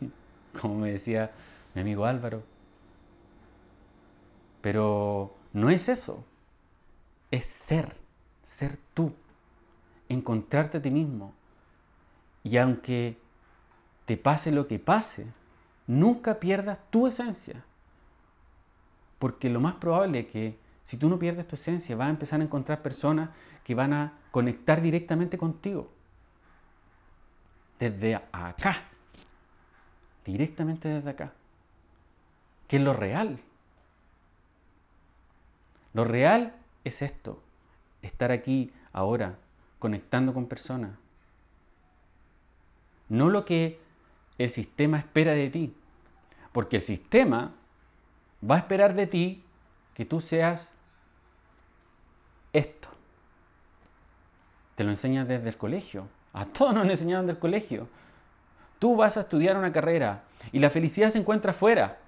como 0.60 0.76
me 0.76 0.90
decía 0.92 1.32
mi 1.74 1.80
amigo 1.80 2.04
Álvaro. 2.04 2.42
Pero 4.60 5.34
no 5.52 5.70
es 5.70 5.88
eso, 5.88 6.24
es 7.30 7.44
ser, 7.44 7.96
ser 8.42 8.78
tú, 8.94 9.12
encontrarte 10.08 10.78
a 10.78 10.82
ti 10.82 10.90
mismo. 10.90 11.34
Y 12.42 12.56
aunque 12.58 13.18
te 14.04 14.16
pase 14.16 14.52
lo 14.52 14.66
que 14.66 14.78
pase, 14.78 15.26
nunca 15.86 16.40
pierdas 16.40 16.80
tu 16.90 17.06
esencia. 17.06 17.64
Porque 19.18 19.48
lo 19.48 19.60
más 19.60 19.74
probable 19.74 20.20
es 20.20 20.26
que 20.26 20.63
si 20.84 20.98
tú 20.98 21.08
no 21.08 21.18
pierdes 21.18 21.48
tu 21.48 21.56
esencia, 21.56 21.96
vas 21.96 22.08
a 22.08 22.10
empezar 22.10 22.40
a 22.40 22.44
encontrar 22.44 22.82
personas 22.82 23.30
que 23.64 23.74
van 23.74 23.94
a 23.94 24.12
conectar 24.30 24.82
directamente 24.82 25.38
contigo. 25.38 25.90
Desde 27.78 28.16
acá. 28.30 28.84
Directamente 30.26 30.88
desde 30.88 31.08
acá. 31.08 31.32
Que 32.68 32.76
es 32.76 32.82
lo 32.82 32.92
real. 32.92 33.40
Lo 35.94 36.04
real 36.04 36.54
es 36.84 37.00
esto. 37.00 37.42
Estar 38.02 38.30
aquí 38.30 38.70
ahora, 38.92 39.38
conectando 39.78 40.34
con 40.34 40.46
personas. 40.46 40.98
No 43.08 43.30
lo 43.30 43.46
que 43.46 43.80
el 44.36 44.50
sistema 44.50 44.98
espera 44.98 45.32
de 45.32 45.48
ti. 45.48 45.74
Porque 46.52 46.76
el 46.76 46.82
sistema 46.82 47.54
va 48.48 48.56
a 48.56 48.58
esperar 48.58 48.94
de 48.94 49.06
ti 49.06 49.44
que 49.94 50.04
tú 50.04 50.20
seas 50.20 50.73
esto. 52.54 52.88
Te 54.76 54.84
lo 54.84 54.90
enseñas 54.90 55.28
desde 55.28 55.48
el 55.48 55.58
colegio. 55.58 56.08
A 56.32 56.46
todos 56.46 56.74
nos 56.74 56.88
enseñaron 56.88 57.26
del 57.26 57.38
colegio. 57.38 57.86
Tú 58.78 58.96
vas 58.96 59.16
a 59.16 59.20
estudiar 59.20 59.56
una 59.56 59.72
carrera 59.72 60.24
y 60.52 60.58
la 60.58 60.70
felicidad 60.70 61.10
se 61.10 61.18
encuentra 61.18 61.50
afuera. 61.50 61.98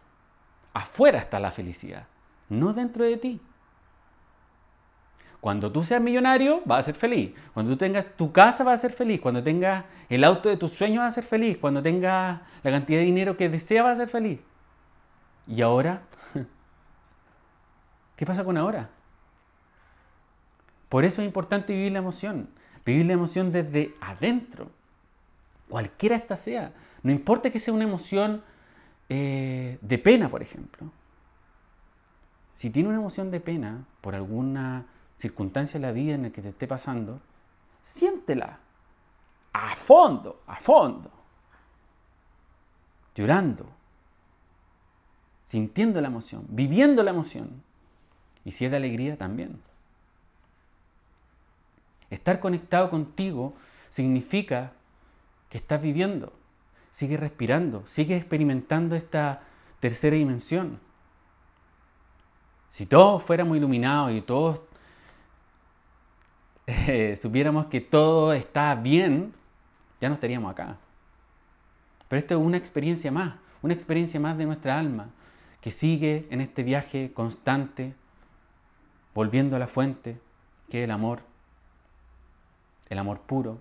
Afuera 0.72 1.18
está 1.18 1.38
la 1.38 1.50
felicidad, 1.50 2.06
no 2.48 2.72
dentro 2.72 3.04
de 3.04 3.16
ti. 3.16 3.40
Cuando 5.40 5.70
tú 5.70 5.84
seas 5.84 6.02
millonario, 6.02 6.60
vas 6.64 6.80
a 6.80 6.82
ser 6.82 6.94
feliz. 6.94 7.32
Cuando 7.54 7.72
tú 7.72 7.78
tengas 7.78 8.06
tu 8.16 8.32
casa, 8.32 8.64
vas 8.64 8.80
a 8.80 8.82
ser 8.88 8.90
feliz. 8.90 9.20
Cuando 9.20 9.42
tengas 9.42 9.84
el 10.08 10.24
auto 10.24 10.48
de 10.48 10.56
tus 10.56 10.72
sueños, 10.72 10.98
vas 10.98 11.12
a 11.12 11.22
ser 11.22 11.24
feliz. 11.24 11.56
Cuando 11.58 11.82
tengas 11.82 12.40
la 12.62 12.70
cantidad 12.70 12.98
de 12.98 13.04
dinero 13.04 13.36
que 13.36 13.48
deseas, 13.48 13.84
vas 13.84 13.92
a 13.92 14.02
ser 14.02 14.08
feliz. 14.08 14.40
¿Y 15.46 15.62
ahora? 15.62 16.02
¿Qué 18.16 18.26
pasa 18.26 18.42
con 18.42 18.56
ahora? 18.56 18.90
Por 20.88 21.04
eso 21.04 21.22
es 21.22 21.26
importante 21.26 21.74
vivir 21.74 21.92
la 21.92 21.98
emoción. 21.98 22.48
Vivir 22.84 23.06
la 23.06 23.14
emoción 23.14 23.50
desde 23.50 23.94
adentro. 24.00 24.70
Cualquiera 25.68 26.16
esta 26.16 26.36
sea. 26.36 26.72
No 27.02 27.10
importa 27.10 27.50
que 27.50 27.58
sea 27.58 27.74
una 27.74 27.84
emoción 27.84 28.42
eh, 29.08 29.78
de 29.80 29.98
pena, 29.98 30.28
por 30.28 30.42
ejemplo. 30.42 30.90
Si 32.52 32.70
tiene 32.70 32.88
una 32.88 32.98
emoción 32.98 33.30
de 33.30 33.40
pena 33.40 33.84
por 34.00 34.14
alguna 34.14 34.86
circunstancia 35.16 35.80
de 35.80 35.86
la 35.86 35.92
vida 35.92 36.14
en 36.14 36.22
la 36.22 36.30
que 36.30 36.42
te 36.42 36.50
esté 36.50 36.66
pasando, 36.66 37.20
siéntela. 37.82 38.60
A 39.52 39.74
fondo, 39.74 40.42
a 40.46 40.56
fondo. 40.56 41.10
Llorando. 43.14 43.66
Sintiendo 45.44 46.00
la 46.00 46.08
emoción, 46.08 46.44
viviendo 46.48 47.02
la 47.02 47.10
emoción. 47.10 47.62
Y 48.44 48.52
si 48.52 48.64
es 48.64 48.70
de 48.70 48.76
alegría, 48.76 49.16
también. 49.16 49.60
Estar 52.10 52.40
conectado 52.40 52.90
contigo 52.90 53.54
significa 53.88 54.72
que 55.48 55.58
estás 55.58 55.80
viviendo, 55.82 56.32
sigues 56.90 57.18
respirando, 57.18 57.86
sigues 57.86 58.18
experimentando 58.18 58.96
esta 58.96 59.42
tercera 59.80 60.16
dimensión. 60.16 60.80
Si 62.68 62.86
todos 62.86 63.22
fuéramos 63.22 63.56
iluminados 63.56 64.12
y 64.12 64.20
todos 64.20 64.60
eh, 66.66 67.16
supiéramos 67.16 67.66
que 67.66 67.80
todo 67.80 68.32
está 68.32 68.74
bien, 68.74 69.32
ya 70.00 70.08
no 70.08 70.14
estaríamos 70.14 70.50
acá. 70.50 70.76
Pero 72.08 72.18
esto 72.18 72.34
es 72.34 72.40
una 72.40 72.56
experiencia 72.56 73.10
más, 73.10 73.34
una 73.62 73.74
experiencia 73.74 74.20
más 74.20 74.36
de 74.38 74.46
nuestra 74.46 74.78
alma, 74.78 75.10
que 75.60 75.70
sigue 75.70 76.26
en 76.30 76.40
este 76.40 76.62
viaje 76.62 77.12
constante 77.12 77.94
volviendo 79.14 79.56
a 79.56 79.58
la 79.58 79.66
fuente, 79.66 80.20
que 80.68 80.80
es 80.80 80.84
el 80.84 80.90
amor, 80.90 81.22
el 82.88 82.98
amor 82.98 83.20
puro, 83.20 83.60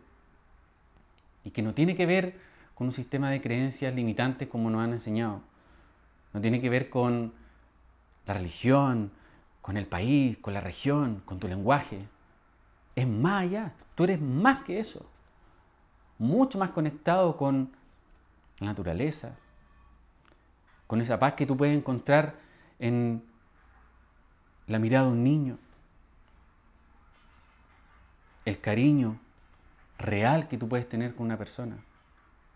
y 1.44 1.52
que 1.52 1.62
no 1.62 1.74
tiene 1.74 1.96
que 1.96 2.06
ver 2.06 2.40
con 2.74 2.88
un 2.88 2.94
sistema 2.94 3.30
de 3.30 3.42
creencias 3.42 3.94
limitantes 3.94 4.48
como 4.48 4.70
nos 4.70 4.82
han 4.82 4.94
enseñado. 4.94 5.42
No 6.34 6.42
tiene 6.42 6.60
que 6.60 6.70
ver 6.70 6.90
con 6.90 7.34
la 8.26 8.34
religión, 8.34 9.12
con 9.62 9.78
el 9.78 9.88
país, 9.88 10.38
con 10.40 10.54
la 10.54 10.62
región, 10.62 11.22
con 11.26 11.40
tu 11.40 11.48
lenguaje. 11.48 12.08
Es 12.96 13.08
más 13.08 13.44
allá. 13.44 13.74
Tú 13.96 14.04
eres 14.04 14.20
más 14.22 14.60
que 14.60 14.80
eso. 14.80 15.10
Mucho 16.18 16.58
más 16.58 16.72
conectado 16.72 17.38
con 17.38 17.72
la 18.60 18.68
naturaleza, 18.68 19.36
con 20.88 21.02
esa 21.02 21.20
paz 21.20 21.34
que 21.34 21.46
tú 21.46 21.58
puedes 21.58 21.78
encontrar 21.78 22.36
en 22.80 23.24
la 24.68 24.80
mirada 24.80 25.06
de 25.08 25.12
un 25.12 25.24
niño, 25.24 25.58
el 28.46 28.62
cariño 28.62 29.20
real 29.98 30.48
que 30.48 30.58
tú 30.58 30.70
puedes 30.70 30.88
tener 30.88 31.16
con 31.16 31.26
una 31.26 31.38
persona, 31.38 31.78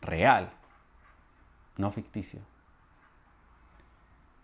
real, 0.01 0.51
no 1.77 1.91
ficticio. 1.91 2.41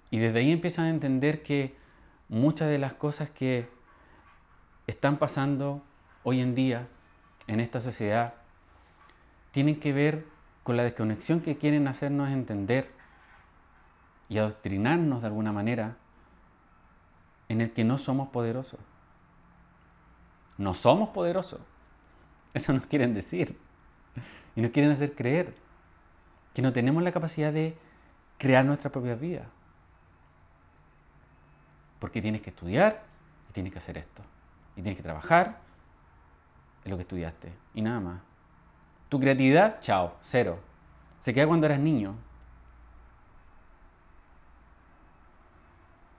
Y 0.10 0.20
desde 0.20 0.40
ahí 0.40 0.52
empiezan 0.52 0.86
a 0.86 0.90
entender 0.90 1.44
que 1.44 1.76
muchas 2.30 2.70
de 2.70 2.80
las 2.80 2.94
cosas 2.94 3.30
que 3.30 3.70
están 4.88 5.18
pasando 5.18 5.84
hoy 6.24 6.42
en 6.42 6.56
día 6.56 6.88
en 7.48 7.60
esta 7.60 7.80
sociedad 7.80 8.34
tienen 9.52 9.80
que 9.80 9.94
ver 9.94 10.26
con 10.64 10.78
la 10.78 10.84
desconexión 10.84 11.42
que 11.42 11.58
quieren 11.58 11.88
hacernos 11.88 12.30
entender 12.30 12.92
y 14.30 14.40
adoctrinarnos 14.40 15.22
de 15.22 15.28
alguna 15.28 15.52
manera 15.52 15.98
en 17.50 17.62
el 17.62 17.72
que 17.72 17.84
no 17.84 17.98
somos 17.98 18.30
poderosos. 18.30 18.80
No 20.58 20.74
somos 20.74 21.10
poderosos. 21.10 21.60
Eso 22.54 22.74
nos 22.74 22.86
quieren 22.86 23.14
decir. 23.14 23.58
Y 24.56 24.62
nos 24.62 24.72
quieren 24.72 24.92
hacer 24.92 25.14
creer 25.14 25.54
que 26.54 26.62
no 26.62 26.72
tenemos 26.72 27.04
la 27.04 27.12
capacidad 27.12 27.52
de 27.52 27.78
crear 28.38 28.64
nuestra 28.64 28.92
propia 28.92 29.16
vida. 29.16 29.50
Porque 32.00 32.22
tienes 32.22 32.42
que 32.42 32.52
estudiar 32.52 33.04
y 33.50 33.54
tienes 33.54 33.74
que 33.74 33.80
hacer 33.80 33.98
esto. 33.98 34.24
Y 34.78 34.82
tienes 34.82 34.96
que 34.98 35.04
trabajar 35.04 35.60
en 36.86 36.92
lo 36.92 36.98
que 36.98 37.02
estudiaste 37.02 37.52
y 37.74 37.82
nada 37.82 38.00
más. 38.00 38.22
Tu 39.10 39.20
creatividad, 39.20 39.80
chao, 39.82 40.16
cero. 40.22 40.60
Se 41.20 41.34
queda 41.34 41.48
cuando 41.48 41.66
eras 41.66 41.80
niño. 41.80 42.16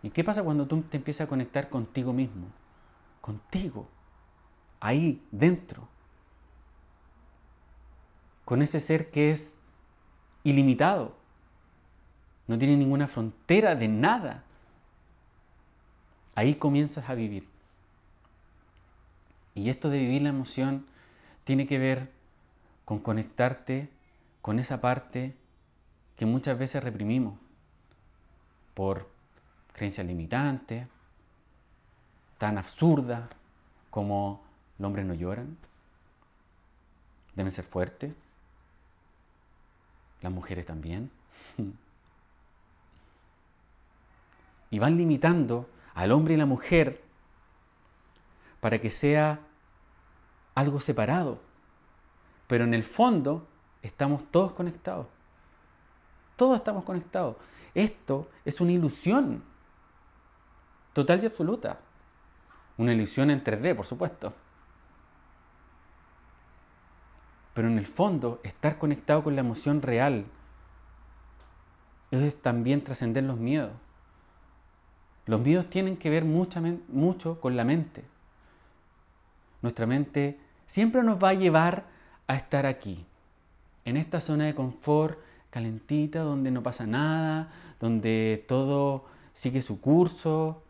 ¿Y 0.02 0.10
qué 0.10 0.22
pasa 0.22 0.44
cuando 0.44 0.66
tú 0.66 0.82
te 0.82 0.98
empiezas 0.98 1.26
a 1.26 1.28
conectar 1.28 1.68
contigo 1.68 2.12
mismo? 2.12 2.46
Contigo. 3.20 3.88
Ahí, 4.86 5.20
dentro. 5.32 5.88
Con 8.44 8.62
ese 8.62 8.78
ser 8.78 9.10
que 9.10 9.32
es 9.32 9.56
ilimitado. 10.44 11.16
No 12.46 12.56
tiene 12.56 12.76
ninguna 12.76 13.08
frontera 13.08 13.74
de 13.74 13.88
nada. 13.88 14.44
Ahí 16.36 16.54
comienzas 16.54 17.10
a 17.10 17.14
vivir. 17.14 17.48
Y 19.56 19.70
esto 19.70 19.90
de 19.90 19.98
vivir 19.98 20.22
la 20.22 20.28
emoción 20.28 20.86
tiene 21.42 21.66
que 21.66 21.80
ver 21.80 22.12
con 22.84 23.00
conectarte 23.00 23.90
con 24.40 24.60
esa 24.60 24.80
parte 24.80 25.34
que 26.14 26.26
muchas 26.26 26.56
veces 26.56 26.84
reprimimos 26.84 27.36
por 28.74 29.10
creencias 29.72 30.06
limitantes, 30.06 30.86
tan 32.38 32.56
absurdas 32.56 33.28
como 33.90 34.45
los 34.78 34.86
hombres 34.86 35.06
no 35.06 35.14
lloran, 35.14 35.56
deben 37.34 37.52
ser 37.52 37.64
fuertes, 37.64 38.12
las 40.20 40.32
mujeres 40.32 40.66
también. 40.66 41.10
y 44.70 44.78
van 44.78 44.96
limitando 44.96 45.68
al 45.94 46.12
hombre 46.12 46.34
y 46.34 46.36
la 46.36 46.46
mujer 46.46 47.02
para 48.60 48.80
que 48.80 48.90
sea 48.90 49.40
algo 50.54 50.80
separado. 50.80 51.40
Pero 52.46 52.64
en 52.64 52.74
el 52.74 52.84
fondo 52.84 53.46
estamos 53.82 54.30
todos 54.30 54.52
conectados. 54.52 55.06
Todos 56.36 56.56
estamos 56.56 56.84
conectados. 56.84 57.36
Esto 57.74 58.28
es 58.44 58.60
una 58.60 58.72
ilusión 58.72 59.42
total 60.92 61.22
y 61.22 61.26
absoluta. 61.26 61.80
Una 62.76 62.92
ilusión 62.92 63.30
en 63.30 63.42
3D, 63.42 63.74
por 63.74 63.86
supuesto. 63.86 64.34
Pero 67.56 67.68
en 67.68 67.78
el 67.78 67.86
fondo, 67.86 68.38
estar 68.44 68.76
conectado 68.76 69.24
con 69.24 69.34
la 69.34 69.40
emoción 69.40 69.80
real 69.80 70.26
es 72.10 72.36
también 72.42 72.84
trascender 72.84 73.24
los 73.24 73.38
miedos. 73.38 73.72
Los 75.24 75.40
miedos 75.40 75.70
tienen 75.70 75.96
que 75.96 76.10
ver 76.10 76.26
mucho 76.26 77.40
con 77.40 77.56
la 77.56 77.64
mente. 77.64 78.04
Nuestra 79.62 79.86
mente 79.86 80.38
siempre 80.66 81.02
nos 81.02 81.16
va 81.16 81.30
a 81.30 81.32
llevar 81.32 81.86
a 82.26 82.36
estar 82.36 82.66
aquí, 82.66 83.06
en 83.86 83.96
esta 83.96 84.20
zona 84.20 84.44
de 84.44 84.54
confort 84.54 85.18
calentita, 85.48 86.20
donde 86.20 86.50
no 86.50 86.62
pasa 86.62 86.86
nada, 86.86 87.50
donde 87.80 88.44
todo 88.46 89.06
sigue 89.32 89.62
su 89.62 89.80
curso, 89.80 90.62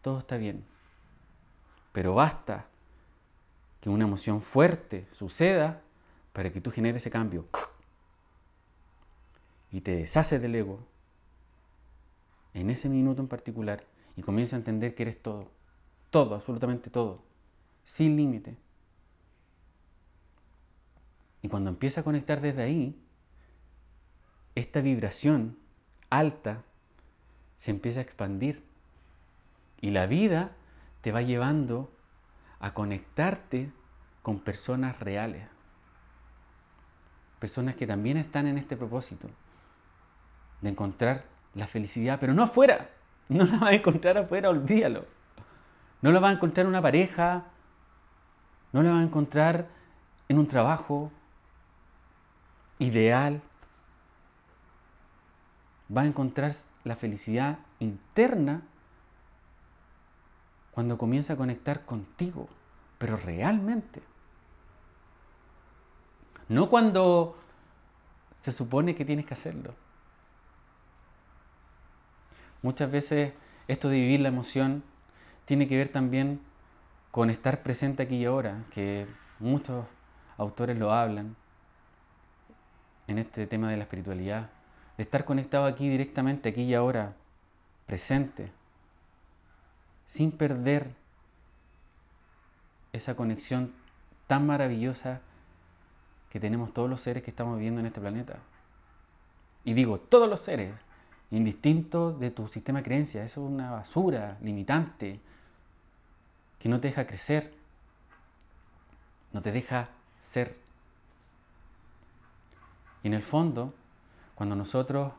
todo 0.00 0.20
está 0.20 0.38
bien. 0.38 0.64
Pero 1.92 2.14
basta 2.14 2.69
que 3.80 3.90
una 3.90 4.04
emoción 4.04 4.40
fuerte 4.40 5.06
suceda 5.12 5.82
para 6.32 6.50
que 6.50 6.60
tú 6.60 6.70
generes 6.70 7.02
ese 7.02 7.10
cambio 7.10 7.46
y 9.72 9.80
te 9.80 9.94
deshaces 9.94 10.40
del 10.40 10.54
ego 10.54 10.80
en 12.54 12.70
ese 12.70 12.88
minuto 12.88 13.22
en 13.22 13.28
particular 13.28 13.84
y 14.16 14.22
comienza 14.22 14.56
a 14.56 14.58
entender 14.58 14.94
que 14.94 15.04
eres 15.04 15.22
todo, 15.22 15.50
todo, 16.10 16.34
absolutamente 16.34 16.90
todo, 16.90 17.22
sin 17.84 18.16
límite. 18.16 18.56
Y 21.42 21.48
cuando 21.48 21.70
empieza 21.70 22.00
a 22.00 22.04
conectar 22.04 22.40
desde 22.40 22.62
ahí, 22.62 23.00
esta 24.54 24.80
vibración 24.80 25.56
alta 26.10 26.64
se 27.56 27.70
empieza 27.70 28.00
a 28.00 28.02
expandir. 28.02 28.62
Y 29.80 29.90
la 29.90 30.06
vida 30.06 30.56
te 31.00 31.12
va 31.12 31.22
llevando 31.22 31.90
a 32.60 32.74
conectarte 32.74 33.72
con 34.22 34.38
personas 34.38 35.00
reales. 35.00 35.46
Personas 37.38 37.74
que 37.74 37.86
también 37.86 38.18
están 38.18 38.46
en 38.46 38.58
este 38.58 38.76
propósito 38.76 39.28
de 40.60 40.68
encontrar 40.68 41.24
la 41.54 41.66
felicidad, 41.66 42.18
pero 42.20 42.34
no 42.34 42.44
afuera. 42.44 42.90
No 43.30 43.44
la 43.44 43.58
vas 43.58 43.70
a 43.70 43.74
encontrar 43.74 44.18
afuera, 44.18 44.50
olvídalo. 44.50 45.04
No 46.02 46.10
la 46.10 46.18
vas 46.18 46.30
a 46.30 46.34
encontrar 46.34 46.64
en 46.66 46.70
una 46.70 46.82
pareja, 46.82 47.44
no 48.72 48.82
la 48.82 48.90
vas 48.90 49.02
a 49.02 49.04
encontrar 49.04 49.68
en 50.28 50.36
un 50.36 50.48
trabajo 50.48 51.12
ideal. 52.80 53.40
Vas 55.88 56.04
a 56.04 56.08
encontrar 56.08 56.52
la 56.82 56.96
felicidad 56.96 57.60
interna 57.78 58.62
cuando 60.80 60.96
comienza 60.96 61.34
a 61.34 61.36
conectar 61.36 61.84
contigo, 61.84 62.48
pero 62.96 63.18
realmente. 63.18 64.00
No 66.48 66.70
cuando 66.70 67.36
se 68.34 68.50
supone 68.50 68.94
que 68.94 69.04
tienes 69.04 69.26
que 69.26 69.34
hacerlo. 69.34 69.74
Muchas 72.62 72.90
veces 72.90 73.34
esto 73.68 73.90
de 73.90 73.96
vivir 73.96 74.20
la 74.20 74.28
emoción 74.28 74.82
tiene 75.44 75.68
que 75.68 75.76
ver 75.76 75.90
también 75.90 76.40
con 77.10 77.28
estar 77.28 77.62
presente 77.62 78.04
aquí 78.04 78.16
y 78.16 78.24
ahora, 78.24 78.64
que 78.70 79.06
muchos 79.38 79.84
autores 80.38 80.78
lo 80.78 80.94
hablan 80.94 81.36
en 83.06 83.18
este 83.18 83.46
tema 83.46 83.70
de 83.70 83.76
la 83.76 83.82
espiritualidad, 83.82 84.48
de 84.96 85.02
estar 85.02 85.26
conectado 85.26 85.66
aquí 85.66 85.90
directamente, 85.90 86.48
aquí 86.48 86.62
y 86.62 86.72
ahora, 86.72 87.16
presente, 87.84 88.50
sin 90.10 90.32
perder 90.32 90.90
esa 92.92 93.14
conexión 93.14 93.72
tan 94.26 94.44
maravillosa 94.44 95.20
que 96.30 96.40
tenemos 96.40 96.74
todos 96.74 96.90
los 96.90 97.00
seres 97.00 97.22
que 97.22 97.30
estamos 97.30 97.54
viviendo 97.56 97.78
en 97.78 97.86
este 97.86 98.00
planeta. 98.00 98.40
Y 99.62 99.72
digo, 99.74 100.00
todos 100.00 100.28
los 100.28 100.40
seres, 100.40 100.74
indistinto 101.30 102.10
de 102.10 102.32
tu 102.32 102.48
sistema 102.48 102.80
de 102.80 102.86
creencias. 102.86 103.24
Eso 103.24 103.44
es 103.44 103.52
una 103.52 103.70
basura 103.70 104.36
limitante 104.42 105.20
que 106.58 106.68
no 106.68 106.80
te 106.80 106.88
deja 106.88 107.06
crecer, 107.06 107.54
no 109.32 109.42
te 109.42 109.52
deja 109.52 109.90
ser. 110.18 110.56
Y 113.04 113.06
en 113.06 113.14
el 113.14 113.22
fondo, 113.22 113.74
cuando 114.34 114.56
nosotros 114.56 115.12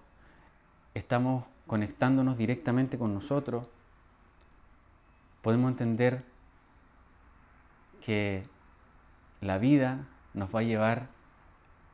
estamos 0.93 1.45
conectándonos 1.65 2.37
directamente 2.37 2.97
con 2.97 3.13
nosotros, 3.13 3.67
podemos 5.41 5.71
entender 5.71 6.23
que 7.99 8.43
la 9.41 9.57
vida 9.57 10.07
nos 10.33 10.53
va 10.53 10.59
a 10.59 10.63
llevar 10.63 11.07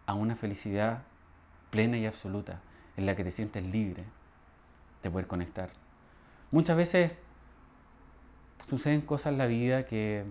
a 0.05 0.13
una 0.13 0.35
felicidad 0.35 1.03
plena 1.69 1.97
y 1.97 2.05
absoluta 2.05 2.61
en 2.95 3.05
la 3.05 3.15
que 3.15 3.23
te 3.23 3.31
sientes 3.31 3.65
libre 3.65 4.03
de 5.03 5.11
poder 5.11 5.27
conectar. 5.27 5.69
Muchas 6.51 6.77
veces 6.77 7.11
suceden 8.67 9.01
cosas 9.01 9.33
en 9.33 9.37
la 9.37 9.45
vida 9.47 9.85
que 9.85 10.25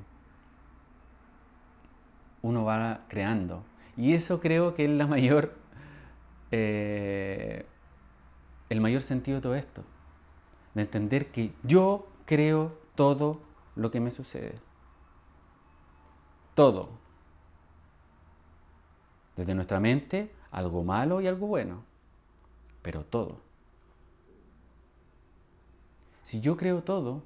uno 2.43 2.65
va 2.65 3.01
creando. 3.09 3.65
Y 3.97 4.15
eso 4.15 4.41
creo 4.41 4.75
que 4.75 4.85
es 4.85 4.91
la 4.91 5.07
mayor, 5.07 5.55
eh, 6.51 7.67
el 8.69 8.81
mayor 8.81 9.03
sentido 9.03 9.37
de 9.37 9.43
todo 9.43 9.55
esto. 9.55 9.83
De 10.75 10.83
entender 10.83 11.31
que 11.31 11.53
yo 11.63 12.09
creo 12.27 12.79
todo 12.97 13.41
lo 13.77 13.91
que 13.91 14.01
me 14.01 14.11
sucede. 14.11 14.59
Todo. 16.55 16.89
Desde 19.37 19.55
nuestra 19.55 19.79
mente, 19.79 20.35
algo 20.51 20.83
malo 20.83 21.21
y 21.21 21.29
algo 21.29 21.47
bueno 21.47 21.97
pero 22.87 23.03
todo. 23.05 23.41
Si 26.23 26.41
yo 26.41 26.57
creo 26.57 26.85
todo, 26.85 27.25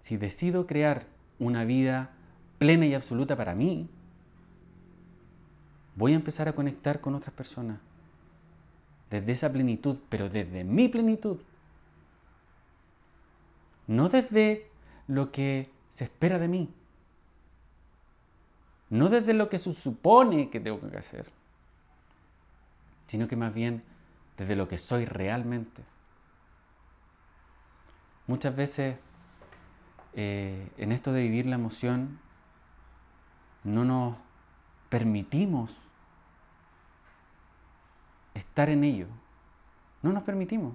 si 0.00 0.16
decido 0.16 0.68
crear 0.68 1.06
una 1.40 1.64
vida 1.64 2.12
plena 2.58 2.86
y 2.86 2.94
absoluta 2.94 3.34
para 3.34 3.56
mí, 3.56 3.88
voy 5.96 6.12
a 6.12 6.14
empezar 6.14 6.46
a 6.46 6.52
conectar 6.52 7.00
con 7.00 7.16
otras 7.16 7.34
personas 7.34 7.80
desde 9.10 9.32
esa 9.32 9.52
plenitud, 9.52 9.96
pero 10.08 10.28
desde 10.28 10.62
mi 10.62 10.86
plenitud. 10.86 11.38
No 13.86 14.08
desde 14.08 14.70
lo 15.06 15.32
que 15.32 15.70
se 15.90 16.04
espera 16.04 16.38
de 16.38 16.48
mí. 16.48 16.74
No 18.90 19.08
desde 19.08 19.34
lo 19.34 19.48
que 19.48 19.58
se 19.58 19.72
supone 19.72 20.50
que 20.50 20.60
tengo 20.60 20.80
que 20.80 20.96
hacer 20.96 21.30
sino 23.06 23.28
que 23.28 23.36
más 23.36 23.54
bien 23.54 23.82
desde 24.36 24.56
lo 24.56 24.68
que 24.68 24.78
soy 24.78 25.04
realmente. 25.04 25.84
Muchas 28.26 28.56
veces 28.56 28.96
eh, 30.14 30.68
en 30.78 30.92
esto 30.92 31.12
de 31.12 31.22
vivir 31.22 31.46
la 31.46 31.56
emoción, 31.56 32.18
no 33.62 33.84
nos 33.84 34.16
permitimos 34.88 35.78
estar 38.34 38.68
en 38.68 38.84
ello. 38.84 39.06
No 40.02 40.12
nos 40.12 40.22
permitimos 40.22 40.74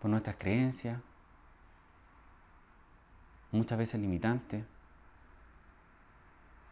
por 0.00 0.10
nuestras 0.10 0.36
creencias, 0.36 1.00
muchas 3.52 3.78
veces 3.78 4.00
limitantes, 4.00 4.64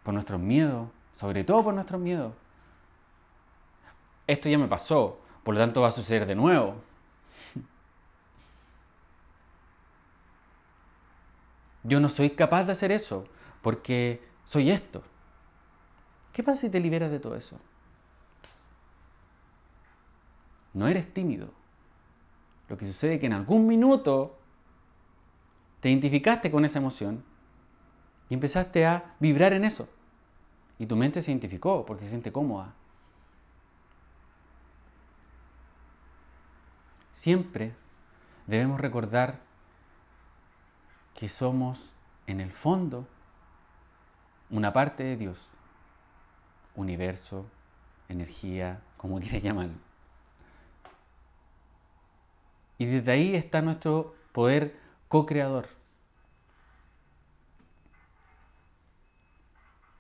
por 0.03 0.15
nuestros 0.15 0.41
miedos, 0.41 0.89
sobre 1.15 1.45
todo 1.45 1.63
por 1.63 1.75
nuestros 1.75 2.01
miedos. 2.01 2.33
Esto 4.27 4.49
ya 4.49 4.59
me 4.59 4.67
pasó, 4.67 5.21
por 5.43 5.55
lo 5.55 5.61
tanto 5.61 5.83
va 5.83 5.89
a 5.89 5.93
suceder 5.93 6.27
de 6.27 6.35
nuevo. 6.35 6.77
Yo 11.83 12.01
no 12.01 12.09
soy 12.09 12.31
capaz 12.31 12.65
de 12.65 12.73
hacer 12.73 12.91
eso 12.93 13.27
porque 13.61 14.23
soy 14.45 14.71
esto. 14.71 15.03
¿Qué 16.33 16.43
pasa 16.43 16.63
si 16.63 16.71
te 16.71 16.81
liberas 16.81 17.11
de 17.11 17.21
todo 17.21 17.37
eso? 17.37 17.59
No 20.73 20.89
eres 20.89 21.13
tímido. 21.13 21.51
Lo 22.69 22.77
que 22.77 22.87
sucede 22.87 23.15
es 23.15 23.21
que 23.21 23.27
en 23.27 23.33
algún 23.33 23.67
minuto 23.67 24.40
te 25.81 25.89
identificaste 25.89 26.51
con 26.51 26.65
esa 26.65 26.79
emoción 26.79 27.25
y 28.29 28.35
empezaste 28.35 28.87
a 28.87 29.15
vibrar 29.19 29.53
en 29.53 29.65
eso. 29.65 29.89
Y 30.79 30.87
tu 30.87 30.97
mente 30.97 31.21
se 31.21 31.31
identificó 31.31 31.85
porque 31.85 32.05
se 32.05 32.11
siente 32.11 32.33
cómoda. 32.33 32.75
Siempre 37.13 37.75
debemos 38.47 38.81
recordar 38.81 39.41
que 41.19 41.29
somos 41.29 41.91
en 42.27 42.41
el 42.41 42.51
fondo 42.51 43.07
una 44.49 44.73
parte 44.73 45.05
de 45.05 45.17
Dios, 45.17 45.49
universo, 46.77 47.47
energía, 48.09 48.81
como 48.97 49.19
quieras 49.21 49.43
llamarlo. 49.43 49.75
Y 52.79 52.87
desde 52.87 53.13
ahí 53.13 53.35
está 53.35 53.61
nuestro 53.61 54.15
poder 54.33 54.79
co-creador. 55.11 55.69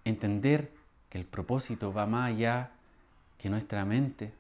Entender 0.05 0.73
que 1.09 1.19
el 1.19 1.25
propósito 1.27 1.93
va 1.93 2.07
más 2.07 2.29
allá 2.29 2.71
que 3.37 3.51
nuestra 3.51 3.85
mente 3.85 4.33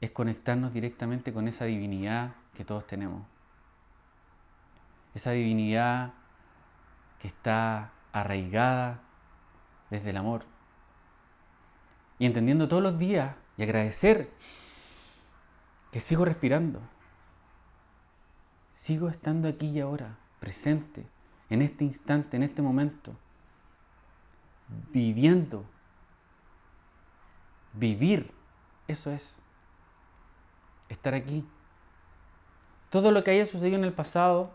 es 0.00 0.10
conectarnos 0.10 0.72
directamente 0.72 1.32
con 1.32 1.46
esa 1.46 1.66
divinidad 1.66 2.34
que 2.52 2.64
todos 2.64 2.84
tenemos. 2.84 3.22
Esa 5.14 5.30
divinidad 5.30 6.12
que 7.20 7.28
está 7.28 7.92
arraigada 8.12 9.02
desde 9.88 10.10
el 10.10 10.16
amor. 10.16 10.42
Y 12.18 12.26
entendiendo 12.26 12.66
todos 12.66 12.82
los 12.82 12.98
días 12.98 13.36
y 13.56 13.62
agradecer 13.62 14.32
que 15.92 16.00
sigo 16.00 16.24
respirando. 16.24 16.80
Sigo 18.76 19.08
estando 19.08 19.48
aquí 19.48 19.66
y 19.66 19.80
ahora, 19.80 20.18
presente, 20.38 21.06
en 21.48 21.62
este 21.62 21.82
instante, 21.84 22.36
en 22.36 22.42
este 22.42 22.60
momento, 22.60 23.16
viviendo. 24.92 25.64
Vivir, 27.72 28.32
eso 28.86 29.10
es. 29.10 29.36
Estar 30.90 31.14
aquí. 31.14 31.44
Todo 32.90 33.10
lo 33.10 33.24
que 33.24 33.32
haya 33.32 33.46
sucedido 33.46 33.76
en 33.76 33.84
el 33.84 33.92
pasado 33.92 34.52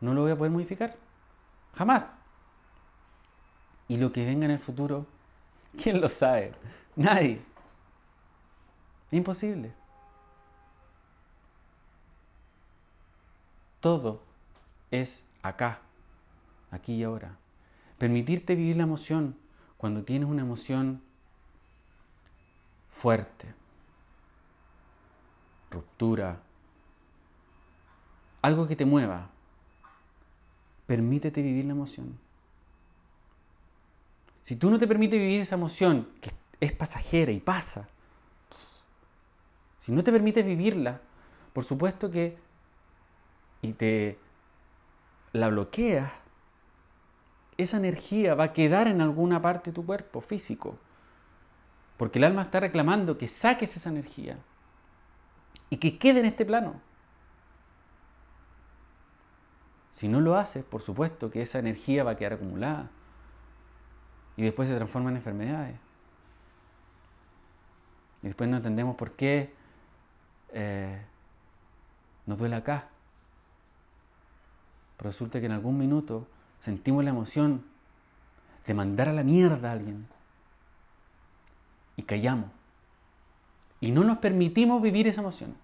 no 0.00 0.14
lo 0.14 0.22
voy 0.22 0.32
a 0.32 0.36
poder 0.36 0.52
modificar. 0.52 0.96
Jamás. 1.74 2.10
Y 3.88 3.98
lo 3.98 4.10
que 4.10 4.24
venga 4.24 4.46
en 4.46 4.52
el 4.52 4.58
futuro, 4.58 5.06
¿quién 5.82 6.00
lo 6.00 6.08
sabe? 6.08 6.54
Nadie. 6.96 7.42
Imposible. 9.10 9.79
Todo 13.80 14.22
es 14.90 15.24
acá, 15.42 15.80
aquí 16.70 16.94
y 16.94 17.02
ahora. 17.02 17.36
Permitirte 17.98 18.54
vivir 18.54 18.76
la 18.76 18.84
emoción 18.84 19.36
cuando 19.76 20.04
tienes 20.04 20.28
una 20.28 20.42
emoción 20.42 21.02
fuerte, 22.90 23.54
ruptura, 25.70 26.40
algo 28.42 28.66
que 28.66 28.76
te 28.76 28.84
mueva. 28.84 29.30
Permítete 30.86 31.42
vivir 31.42 31.64
la 31.64 31.72
emoción. 31.72 32.18
Si 34.42 34.56
tú 34.56 34.70
no 34.70 34.78
te 34.78 34.86
permites 34.86 35.18
vivir 35.18 35.40
esa 35.40 35.54
emoción, 35.54 36.08
que 36.20 36.32
es 36.60 36.72
pasajera 36.72 37.32
y 37.32 37.40
pasa, 37.40 37.88
si 39.78 39.92
no 39.92 40.02
te 40.02 40.12
permites 40.12 40.44
vivirla, 40.44 41.00
por 41.52 41.64
supuesto 41.64 42.10
que 42.10 42.36
y 43.62 43.72
te 43.72 44.18
la 45.32 45.48
bloqueas, 45.48 46.12
esa 47.56 47.76
energía 47.76 48.34
va 48.34 48.44
a 48.44 48.52
quedar 48.52 48.88
en 48.88 49.00
alguna 49.00 49.42
parte 49.42 49.70
de 49.70 49.74
tu 49.74 49.84
cuerpo 49.84 50.20
físico. 50.20 50.78
Porque 51.96 52.18
el 52.18 52.24
alma 52.24 52.42
está 52.42 52.60
reclamando 52.60 53.18
que 53.18 53.28
saques 53.28 53.76
esa 53.76 53.90
energía 53.90 54.38
y 55.68 55.76
que 55.76 55.98
quede 55.98 56.20
en 56.20 56.26
este 56.26 56.46
plano. 56.46 56.80
Si 59.90 60.08
no 60.08 60.20
lo 60.20 60.36
haces, 60.36 60.64
por 60.64 60.80
supuesto 60.80 61.30
que 61.30 61.42
esa 61.42 61.58
energía 61.58 62.04
va 62.04 62.12
a 62.12 62.16
quedar 62.16 62.34
acumulada 62.34 62.88
y 64.36 64.42
después 64.42 64.68
se 64.68 64.74
transforma 64.76 65.10
en 65.10 65.16
enfermedades. 65.16 65.76
Y 68.22 68.28
después 68.28 68.48
no 68.48 68.56
entendemos 68.56 68.96
por 68.96 69.12
qué 69.12 69.52
eh, 70.52 71.02
nos 72.26 72.38
duele 72.38 72.56
acá, 72.56 72.88
resulta 75.00 75.40
que 75.40 75.46
en 75.46 75.52
algún 75.52 75.78
minuto 75.78 76.28
sentimos 76.60 77.02
la 77.04 77.10
emoción 77.10 77.64
de 78.66 78.74
mandar 78.74 79.08
a 79.08 79.12
la 79.12 79.24
mierda 79.24 79.70
a 79.70 79.72
alguien. 79.72 80.06
Y 81.96 82.02
callamos. 82.02 82.50
Y 83.80 83.90
no 83.90 84.04
nos 84.04 84.18
permitimos 84.18 84.82
vivir 84.82 85.08
esa 85.08 85.22
emoción. 85.22 85.56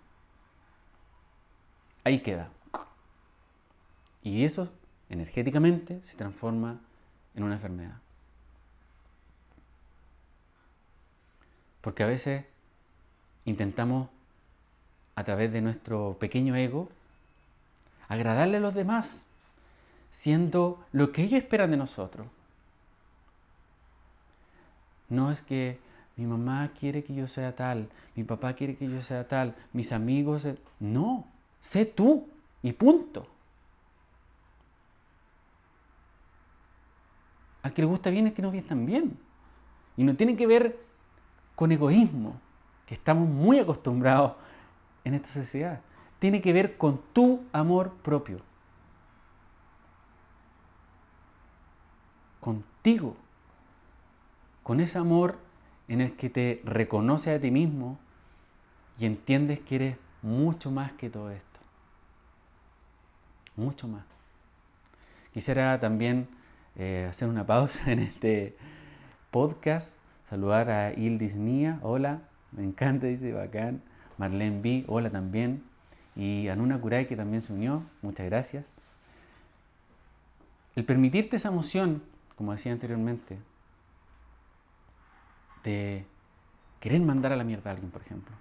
Ahí 2.03 2.21
queda. 2.21 2.51
Y 4.23 4.45
eso 4.45 4.73
energéticamente 5.09 6.03
se 6.03 6.17
transforma 6.17 6.81
en 7.35 7.45
una 7.45 7.55
enfermedad. 7.55 8.01
Porque 11.81 12.03
a 12.03 12.07
veces 12.07 12.45
intentamos, 13.45 14.09
a 15.15 15.25
través 15.25 15.53
de 15.53 15.61
nuestro 15.61 16.17
pequeño 16.19 16.57
ego, 16.57 16.89
agradarle 18.09 18.57
a 18.57 18.61
los 18.61 18.75
demás 18.75 19.26
siendo 20.11 20.85
lo 20.93 21.13
que 21.13 21.23
ellos 21.23 21.39
esperan 21.39 21.71
de 21.71 21.77
nosotros. 21.77 22.27
No 25.09 25.31
es 25.31 25.43
que 25.43 25.79
mi 26.17 26.27
mamá 26.27 26.73
quiere 26.79 27.05
que 27.05 27.15
yo 27.15 27.29
sea 27.29 27.55
tal, 27.55 27.89
mi 28.15 28.25
papá 28.25 28.55
quiere 28.55 28.75
que 28.75 28.89
yo 28.89 29.01
sea 29.03 29.29
tal, 29.29 29.55
mis 29.73 29.93
amigos... 29.93 30.49
No, 30.81 31.27
sé 31.61 31.85
tú 31.85 32.29
y 32.63 32.73
punto. 32.73 33.27
Al 37.63 37.73
que 37.73 37.83
le 37.83 37.89
gusta 37.89 38.11
bien 38.11 38.29
es 38.29 38.35
que 38.35 38.43
nos 38.43 38.53
bien 38.53 38.67
también. 38.67 39.19
Y 39.97 40.05
no 40.05 40.15
tiene 40.15 40.37
que 40.37 40.47
ver 40.47 40.79
con 41.55 41.73
egoísmo, 41.73 42.41
que 42.87 42.95
estamos 42.95 43.29
muy 43.29 43.59
acostumbrados 43.59 44.35
en 45.05 45.15
esta 45.15 45.29
sociedad. 45.29 45.81
Tiene 46.19 46.41
que 46.41 46.53
ver 46.53 46.77
con 46.77 47.01
tu 47.13 47.45
amor 47.53 47.95
propio. 48.03 48.41
Contigo, 52.47 53.17
con 54.63 54.79
ese 54.79 54.99
amor 54.99 55.37
en 55.89 56.01
el 56.01 56.15
que 56.15 56.31
te 56.31 56.63
reconoces 56.65 57.37
a 57.37 57.41
ti 57.41 57.51
mismo 57.51 57.99
y 59.01 59.07
entiendes 59.07 59.59
que 59.59 59.75
eres 59.75 59.97
mucho 60.23 60.71
más 60.71 60.93
que 60.93 61.11
todo 61.11 61.33
esto. 61.33 61.59
Mucho 63.57 63.89
más. 63.89 64.05
Quisiera 65.33 65.81
también 65.81 66.29
eh, 66.77 67.09
hacer 67.11 67.29
una 67.29 67.45
pausa 67.47 67.91
en 67.91 67.99
este 67.99 68.57
podcast, 69.33 69.97
saludar 70.31 70.71
a 70.71 70.93
Ildis 70.93 71.35
Nia, 71.35 71.81
hola, 71.83 72.21
me 72.53 72.63
encanta, 72.63 73.09
dice 73.09 73.33
bacán. 73.33 73.83
Marlene 74.19 74.63
B, 74.63 74.85
hola 74.87 75.11
también. 75.11 75.65
Y 76.15 76.47
Anuna 76.47 76.81
Kurai, 76.81 77.07
que 77.07 77.17
también 77.17 77.43
se 77.43 77.53
unió, 77.53 77.83
muchas 78.03 78.27
gracias. 78.27 78.69
El 80.77 80.85
permitirte 80.85 81.35
esa 81.35 81.49
emoción 81.49 82.03
como 82.37 82.53
decía 82.53 82.73
anteriormente, 82.73 83.39
de 85.65 86.07
querer 86.81 87.01
mandar 87.01 87.33
a 87.33 87.37
la 87.37 87.45
mierda 87.45 87.71
a 87.71 87.73
alguien, 87.73 87.91
por 87.91 88.03
ejemplo. 88.03 88.35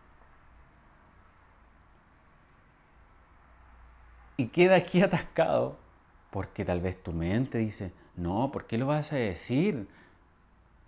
Y 4.37 4.47
queda 4.47 4.75
aquí 4.75 5.01
atascado 5.01 5.77
Porque 6.29 6.65
tal 6.65 6.81
vez 6.81 7.01
tu 7.01 7.13
mente 7.13 7.57
dice, 7.59 7.93
no, 8.17 8.51
¿por 8.51 8.65
qué 8.65 8.77
lo 8.77 8.87
vas 8.87 9.13
a 9.13 9.15
decir? 9.15 9.87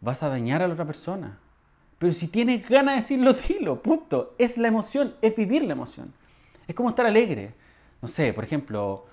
Vas 0.01 0.21
a 0.21 0.29
dañar 0.29 0.61
a 0.61 0.67
la 0.67 0.73
otra 0.73 0.85
persona. 0.85 1.39
Pero 1.97 2.13
si 2.13 2.27
tienes 2.27 2.67
ganas 2.67 2.95
de 2.95 3.01
decirlo, 3.01 3.33
dilo, 3.47 3.81
punto. 3.81 4.35
Es 4.37 4.57
la 4.57 4.67
emoción, 4.67 5.15
es 5.21 5.35
vivir 5.35 5.63
la 5.63 5.73
emoción. 5.73 6.13
Es 6.67 6.75
como 6.75 6.89
estar 6.89 7.05
alegre. 7.05 7.53
No 8.01 8.07
sé, 8.07 8.33
por 8.33 8.43
ejemplo, 8.43 9.05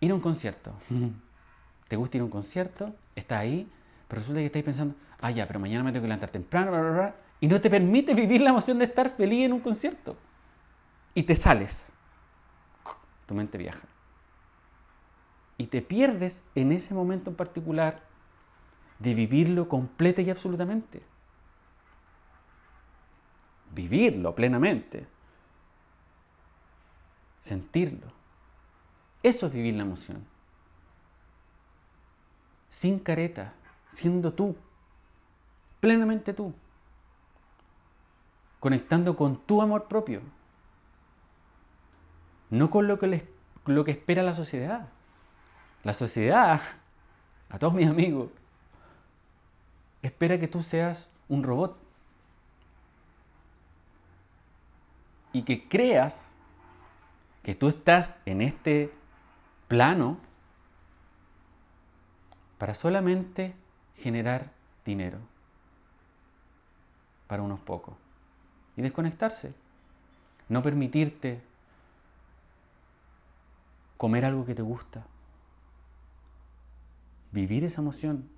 ir 0.00 0.10
a 0.10 0.14
un 0.14 0.20
concierto. 0.20 0.72
¿Te 1.88 1.96
gusta 1.96 2.18
ir 2.18 2.20
a 2.20 2.24
un 2.24 2.30
concierto? 2.30 2.94
Estás 3.14 3.40
ahí, 3.40 3.70
pero 4.08 4.20
resulta 4.20 4.40
que 4.40 4.46
estás 4.46 4.62
pensando, 4.62 4.94
ah, 5.20 5.30
ya, 5.30 5.46
pero 5.46 5.60
mañana 5.60 5.84
me 5.84 5.92
tengo 5.92 6.02
que 6.02 6.08
levantar 6.08 6.30
temprano, 6.30 6.70
bla, 6.70 6.80
bla, 6.80 6.90
bla, 6.90 7.14
y 7.40 7.46
no 7.48 7.60
te 7.60 7.70
permite 7.70 8.14
vivir 8.22 8.40
la 8.40 8.50
emoción 8.50 8.78
de 8.78 8.86
estar 8.86 9.10
feliz 9.10 9.46
en 9.46 9.52
un 9.52 9.60
concierto. 9.60 10.16
Y 11.14 11.24
te 11.24 11.34
sales. 11.34 11.92
Tu 13.26 13.34
mente 13.34 13.58
viaja. 13.58 13.86
Y 15.58 15.66
te 15.66 15.82
pierdes 15.82 16.42
en 16.54 16.72
ese 16.72 16.94
momento 16.94 17.30
en 17.30 17.36
particular 17.36 18.02
de 18.98 19.14
vivirlo 19.14 19.68
completa 19.68 20.22
y 20.22 20.30
absolutamente 20.30 21.02
vivirlo 23.72 24.34
plenamente, 24.34 25.06
sentirlo. 27.40 28.12
Eso 29.22 29.46
es 29.46 29.52
vivir 29.52 29.74
la 29.74 29.82
emoción. 29.82 30.24
Sin 32.70 32.98
careta, 32.98 33.52
siendo 33.90 34.32
tú, 34.32 34.56
plenamente 35.80 36.32
tú, 36.32 36.54
conectando 38.58 39.16
con 39.16 39.36
tu 39.36 39.60
amor 39.60 39.88
propio, 39.88 40.22
no 42.48 42.70
con 42.70 42.88
lo 42.88 42.98
que, 42.98 43.28
lo 43.66 43.84
que 43.84 43.90
espera 43.90 44.22
la 44.22 44.34
sociedad. 44.34 44.88
La 45.82 45.94
sociedad, 45.94 46.60
a 47.48 47.58
todos 47.58 47.74
mis 47.74 47.88
amigos, 47.88 48.30
espera 50.02 50.38
que 50.38 50.48
tú 50.48 50.62
seas 50.62 51.08
un 51.28 51.42
robot 51.42 51.78
y 55.32 55.42
que 55.42 55.68
creas 55.68 56.32
que 57.42 57.54
tú 57.54 57.68
estás 57.68 58.14
en 58.26 58.42
este 58.42 58.92
plano 59.68 60.18
para 62.60 62.74
solamente 62.74 63.54
generar 63.96 64.52
dinero 64.84 65.16
para 67.26 67.42
unos 67.42 67.58
pocos 67.58 67.94
y 68.76 68.82
desconectarse. 68.82 69.54
No 70.50 70.62
permitirte 70.62 71.40
comer 73.96 74.26
algo 74.26 74.44
que 74.44 74.54
te 74.54 74.60
gusta. 74.60 75.06
Vivir 77.32 77.64
esa 77.64 77.80
emoción. 77.80 78.28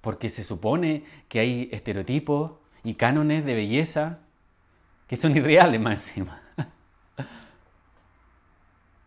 Porque 0.00 0.28
se 0.28 0.42
supone 0.42 1.04
que 1.28 1.38
hay 1.38 1.68
estereotipos 1.70 2.54
y 2.82 2.94
cánones 2.94 3.44
de 3.44 3.54
belleza 3.54 4.18
que 5.06 5.14
son 5.14 5.36
irreales 5.36 5.80
más 5.80 6.08
encima. 6.08 6.42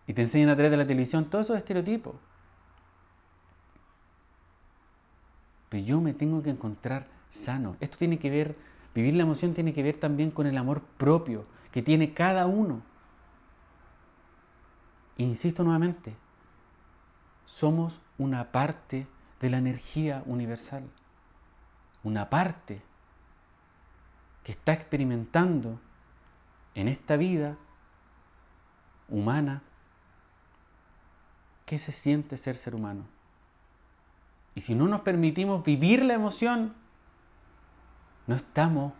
y 0.07 0.13
te 0.13 0.21
enseñan 0.21 0.51
a 0.51 0.55
través 0.55 0.71
de 0.71 0.77
la 0.77 0.87
televisión 0.87 1.29
todos 1.29 1.47
esos 1.47 1.57
estereotipos. 1.57 2.15
Pero 5.69 5.83
yo 5.83 6.01
me 6.01 6.13
tengo 6.13 6.41
que 6.43 6.49
encontrar 6.49 7.07
sano. 7.29 7.75
Esto 7.79 7.97
tiene 7.97 8.19
que 8.19 8.29
ver, 8.29 8.55
vivir 8.95 9.13
la 9.15 9.23
emoción 9.23 9.53
tiene 9.53 9.73
que 9.73 9.83
ver 9.83 9.97
también 9.97 10.31
con 10.31 10.47
el 10.47 10.57
amor 10.57 10.81
propio 10.97 11.45
que 11.71 11.81
tiene 11.81 12.13
cada 12.13 12.45
uno. 12.47 12.81
Insisto 15.17 15.63
nuevamente, 15.63 16.15
somos 17.45 18.01
una 18.17 18.51
parte 18.51 19.07
de 19.39 19.49
la 19.49 19.57
energía 19.57 20.23
universal. 20.25 20.89
Una 22.03 22.29
parte 22.29 22.81
que 24.43 24.51
está 24.51 24.73
experimentando 24.73 25.79
en 26.75 26.87
esta 26.87 27.17
vida 27.17 27.57
humana, 29.09 29.63
¿qué 31.65 31.77
se 31.77 31.91
siente 31.91 32.37
ser 32.37 32.55
ser 32.55 32.75
humano? 32.75 33.16
Y 34.57 34.61
si 34.61 34.73
no 34.73 34.87
nos 34.87 35.01
permitimos 35.01 35.63
vivir 35.63 36.03
la 36.03 36.15
emoción, 36.15 36.73
no 38.25 38.33
estamos 38.33 38.91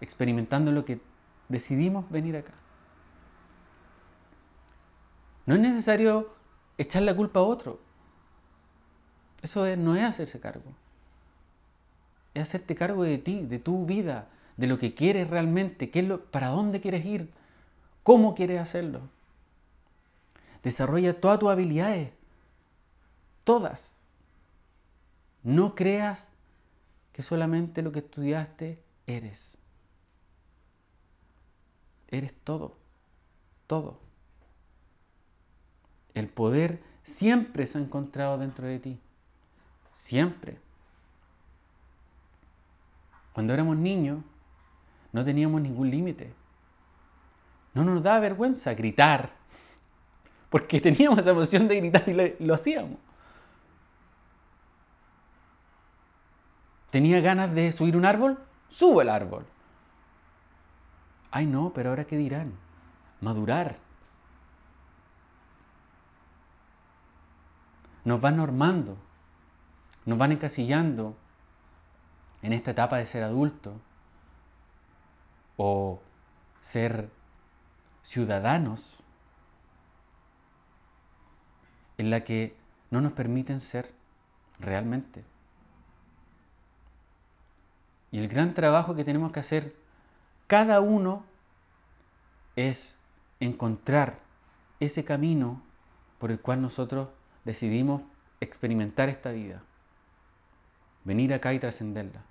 experimentando 0.00 0.70
lo 0.70 0.84
que 0.84 1.00
decidimos 1.48 2.08
venir 2.12 2.36
acá. 2.36 2.52
No 5.46 5.56
es 5.56 5.60
necesario 5.60 6.32
echar 6.78 7.02
la 7.02 7.16
culpa 7.16 7.40
a 7.40 7.42
otro. 7.42 7.80
Eso 9.42 9.66
no 9.76 9.96
es 9.96 10.04
hacerse 10.04 10.38
cargo. 10.38 10.76
Es 12.32 12.42
hacerte 12.42 12.76
cargo 12.76 13.02
de 13.02 13.18
ti, 13.18 13.44
de 13.44 13.58
tu 13.58 13.86
vida, 13.86 14.28
de 14.58 14.68
lo 14.68 14.78
que 14.78 14.94
quieres 14.94 15.28
realmente, 15.28 15.90
qué 15.90 15.98
es 15.98 16.06
lo, 16.06 16.24
para 16.26 16.50
dónde 16.50 16.80
quieres 16.80 17.04
ir, 17.04 17.32
cómo 18.04 18.36
quieres 18.36 18.60
hacerlo. 18.60 19.00
Desarrolla 20.62 21.20
todas 21.20 21.40
tus 21.40 21.50
habilidades, 21.50 22.12
todas. 23.42 23.99
No 25.42 25.74
creas 25.74 26.28
que 27.12 27.22
solamente 27.22 27.82
lo 27.82 27.92
que 27.92 28.00
estudiaste 28.00 28.82
eres. 29.06 29.58
Eres 32.08 32.34
todo, 32.44 32.76
todo. 33.66 33.98
El 36.14 36.28
poder 36.28 36.82
siempre 37.02 37.66
se 37.66 37.78
ha 37.78 37.80
encontrado 37.80 38.38
dentro 38.38 38.66
de 38.66 38.78
ti, 38.78 39.00
siempre. 39.92 40.58
Cuando 43.32 43.54
éramos 43.54 43.76
niños, 43.76 44.22
no 45.12 45.24
teníamos 45.24 45.60
ningún 45.60 45.90
límite. 45.90 46.32
No 47.74 47.84
nos 47.84 48.02
daba 48.02 48.20
vergüenza 48.20 48.74
gritar, 48.74 49.32
porque 50.50 50.80
teníamos 50.80 51.20
esa 51.20 51.30
emoción 51.30 51.68
de 51.68 51.76
gritar 51.76 52.08
y 52.08 52.44
lo, 52.44 52.54
hacíamos. 52.54 52.98
¿Tenía 56.90 57.20
ganas 57.20 57.54
de 57.54 57.70
subir 57.72 57.96
un 57.96 58.04
árbol? 58.04 58.38
Subo 58.68 59.00
el 59.00 59.08
árbol. 59.08 59.46
Ay 61.30 61.46
no, 61.46 61.72
pero 61.72 61.90
ahora 61.90 62.06
qué 62.06 62.16
dirán? 62.16 62.52
Madurar. 63.20 63.78
Nos 68.04 68.20
van 68.20 68.36
normando, 68.36 68.96
nos 70.06 70.18
van 70.18 70.32
encasillando 70.32 71.16
en 72.42 72.52
esta 72.52 72.72
etapa 72.72 72.96
de 72.96 73.06
ser 73.06 73.22
adulto 73.22 73.78
o 75.56 76.00
ser 76.60 77.10
ciudadanos 78.02 78.98
en 81.98 82.10
la 82.10 82.24
que 82.24 82.56
no 82.90 83.02
nos 83.02 83.12
permiten 83.12 83.60
ser 83.60 83.92
realmente. 84.58 85.29
Y 88.12 88.18
el 88.18 88.28
gran 88.28 88.54
trabajo 88.54 88.94
que 88.94 89.04
tenemos 89.04 89.32
que 89.32 89.40
hacer 89.40 89.74
cada 90.46 90.80
uno 90.80 91.24
es 92.56 92.96
encontrar 93.38 94.18
ese 94.80 95.04
camino 95.04 95.62
por 96.18 96.30
el 96.30 96.40
cual 96.40 96.60
nosotros 96.60 97.08
decidimos 97.44 98.02
experimentar 98.40 99.08
esta 99.08 99.30
vida, 99.30 99.62
venir 101.04 101.32
acá 101.32 101.52
y 101.54 101.58
trascenderla. 101.58 102.22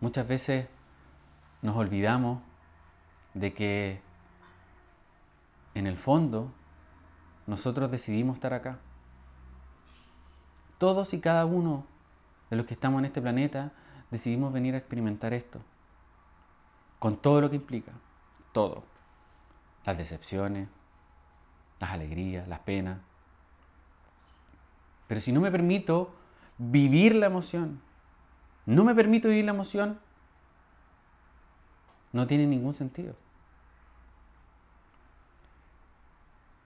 Muchas 0.00 0.26
veces 0.26 0.66
nos 1.62 1.76
olvidamos 1.76 2.42
de 3.34 3.54
que 3.54 4.00
en 5.74 5.86
el 5.86 5.96
fondo 5.96 6.52
nosotros 7.46 7.90
decidimos 7.90 8.34
estar 8.34 8.52
acá. 8.52 8.78
Todos 10.78 11.14
y 11.14 11.20
cada 11.20 11.46
uno 11.46 11.86
de 12.54 12.58
los 12.58 12.66
que 12.66 12.74
estamos 12.74 13.00
en 13.00 13.06
este 13.06 13.20
planeta 13.20 13.72
decidimos 14.12 14.52
venir 14.52 14.74
a 14.74 14.78
experimentar 14.78 15.34
esto. 15.34 15.60
Con 17.00 17.16
todo 17.16 17.40
lo 17.40 17.50
que 17.50 17.56
implica. 17.56 17.90
Todo. 18.52 18.84
Las 19.84 19.98
decepciones, 19.98 20.68
las 21.80 21.90
alegrías, 21.90 22.46
las 22.46 22.60
penas. 22.60 23.00
Pero 25.08 25.20
si 25.20 25.32
no 25.32 25.40
me 25.40 25.50
permito 25.50 26.14
vivir 26.56 27.16
la 27.16 27.26
emoción, 27.26 27.80
no 28.66 28.84
me 28.84 28.94
permito 28.94 29.28
vivir 29.28 29.44
la 29.44 29.50
emoción, 29.50 29.98
no 32.12 32.28
tiene 32.28 32.46
ningún 32.46 32.72
sentido. 32.72 33.16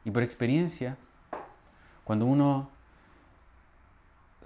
Y 0.04 0.10
por 0.10 0.22
experiencia, 0.22 0.98
cuando 2.04 2.26
uno 2.26 2.70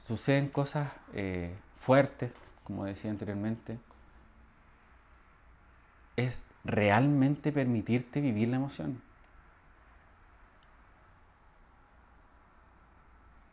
suceden 0.06 0.48
cosas 0.48 0.90
eh, 1.14 1.54
fuertes, 1.76 2.32
como 2.64 2.84
decía 2.84 3.10
anteriormente, 3.10 3.78
es 6.16 6.44
realmente 6.64 7.52
permitirte 7.52 8.20
vivir 8.20 8.48
la 8.48 8.56
emoción. 8.56 9.00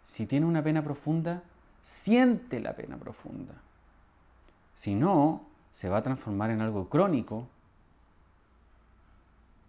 Si 0.03 0.25
tiene 0.25 0.45
una 0.45 0.63
pena 0.63 0.83
profunda, 0.83 1.43
siente 1.81 2.59
la 2.59 2.75
pena 2.75 2.97
profunda. 2.97 3.53
Si 4.73 4.95
no, 4.95 5.45
se 5.71 5.87
va 5.87 5.97
a 5.97 6.01
transformar 6.01 6.49
en 6.49 6.61
algo 6.61 6.89
crónico 6.89 7.47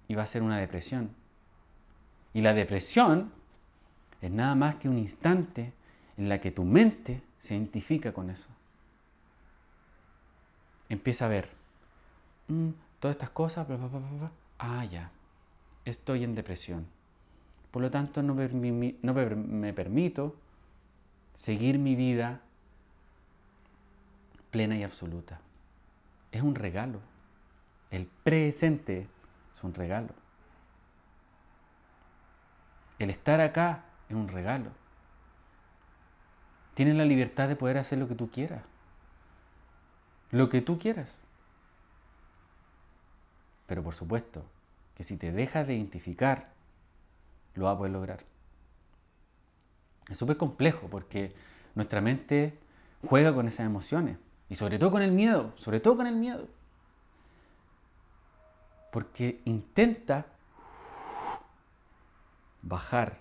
y 0.09 0.15
va 0.15 0.23
a 0.23 0.27
ser 0.27 0.43
una 0.43 0.59
depresión. 0.59 1.11
Y 2.33 2.41
la 2.41 2.55
depresión 2.55 3.33
es 4.23 4.31
nada 4.31 4.55
más 4.55 4.77
que 4.77 4.89
un 4.89 4.99
instante 4.99 5.73
en 6.21 6.29
la 6.29 6.39
que 6.39 6.51
tu 6.51 6.65
mente 6.65 7.23
se 7.39 7.55
identifica 7.55 8.13
con 8.13 8.29
eso. 8.29 8.51
Empieza 10.91 11.25
a 11.25 11.29
ver 11.29 11.49
mm, 12.49 12.69
todas 12.99 13.15
estas 13.15 13.31
cosas, 13.31 13.67
ah, 14.59 14.85
ya, 14.85 15.11
estoy 15.87 16.25
en 16.25 16.35
depresión. 16.35 16.87
Por 17.71 17.81
lo 17.81 17.91
tanto, 17.91 18.23
no, 18.23 18.35
no 18.35 19.15
me 19.15 19.73
permito 19.73 20.37
seguir 21.33 21.79
mi 21.79 21.95
vida 21.95 22.43
plena 24.51 24.77
y 24.77 24.83
absoluta. 24.83 25.41
Es 26.33 26.43
un 26.43 26.55
regalo. 26.55 27.01
El 27.91 28.05
presente 28.05 29.09
es 29.55 29.65
un 29.65 29.73
regalo. 29.73 30.13
El 32.99 33.09
estar 33.09 33.41
acá 33.41 33.85
es 34.11 34.15
un 34.15 34.29
regalo. 34.29 34.80
Tienes 36.81 36.97
la 36.97 37.05
libertad 37.05 37.47
de 37.47 37.57
poder 37.57 37.77
hacer 37.77 37.99
lo 37.99 38.09
que 38.09 38.15
tú 38.15 38.31
quieras. 38.31 38.63
Lo 40.31 40.49
que 40.49 40.63
tú 40.63 40.79
quieras. 40.79 41.15
Pero 43.67 43.83
por 43.83 43.95
supuesto 43.95 44.47
que 44.95 45.03
si 45.03 45.19
te 45.19 45.31
dejas 45.31 45.67
de 45.67 45.75
identificar, 45.75 46.55
lo 47.53 47.67
vas 47.67 47.75
a 47.75 47.77
poder 47.77 47.93
lograr. 47.93 48.25
Es 50.09 50.17
súper 50.17 50.39
complejo 50.39 50.89
porque 50.89 51.35
nuestra 51.75 52.01
mente 52.01 52.59
juega 53.07 53.35
con 53.35 53.47
esas 53.47 53.67
emociones. 53.67 54.17
Y 54.49 54.55
sobre 54.55 54.79
todo 54.79 54.91
con 54.91 55.03
el 55.03 55.13
miedo, 55.13 55.53
sobre 55.57 55.81
todo 55.81 55.99
con 55.99 56.07
el 56.07 56.17
miedo. 56.17 56.49
Porque 58.91 59.43
intenta 59.45 60.25
bajar 62.63 63.19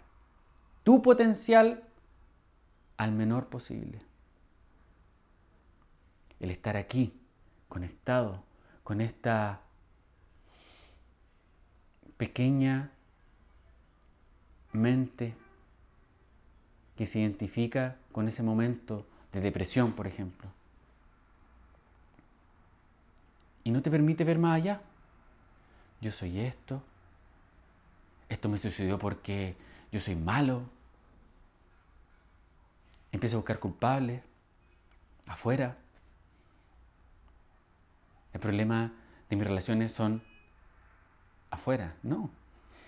tu 0.86 1.02
potencial 1.02 1.89
al 3.00 3.14
menor 3.14 3.48
posible. 3.48 4.02
El 6.42 6.52
estar 6.52 6.76
aquí, 6.76 7.14
conectado 7.70 8.44
con 8.84 9.00
esta 9.00 9.62
pequeña 12.18 12.92
mente 14.74 15.34
que 16.98 17.06
se 17.06 17.20
identifica 17.20 17.96
con 18.12 18.28
ese 18.28 18.44
momento 18.44 19.08
de 19.32 19.40
depresión, 19.40 19.94
por 19.94 20.06
ejemplo. 20.06 20.50
Y 23.64 23.72
no 23.72 23.82
te 23.82 23.90
permite 23.90 24.26
ver 24.26 24.40
más 24.40 24.58
allá. 24.58 24.82
Yo 26.02 26.12
soy 26.12 26.42
esto. 26.42 26.84
Esto 28.28 28.50
me 28.50 28.58
sucedió 28.58 29.00
porque 29.00 29.56
yo 29.90 30.02
soy 30.02 30.16
malo. 30.16 30.64
Empiezo 33.12 33.38
a 33.38 33.40
buscar 33.40 33.60
culpables 33.60 34.22
afuera. 35.28 35.78
El 38.34 38.40
problema 38.40 38.94
de 39.30 39.36
mis 39.36 39.46
relaciones 39.46 39.92
son 39.92 40.22
afuera. 41.50 41.96
No. 42.04 42.30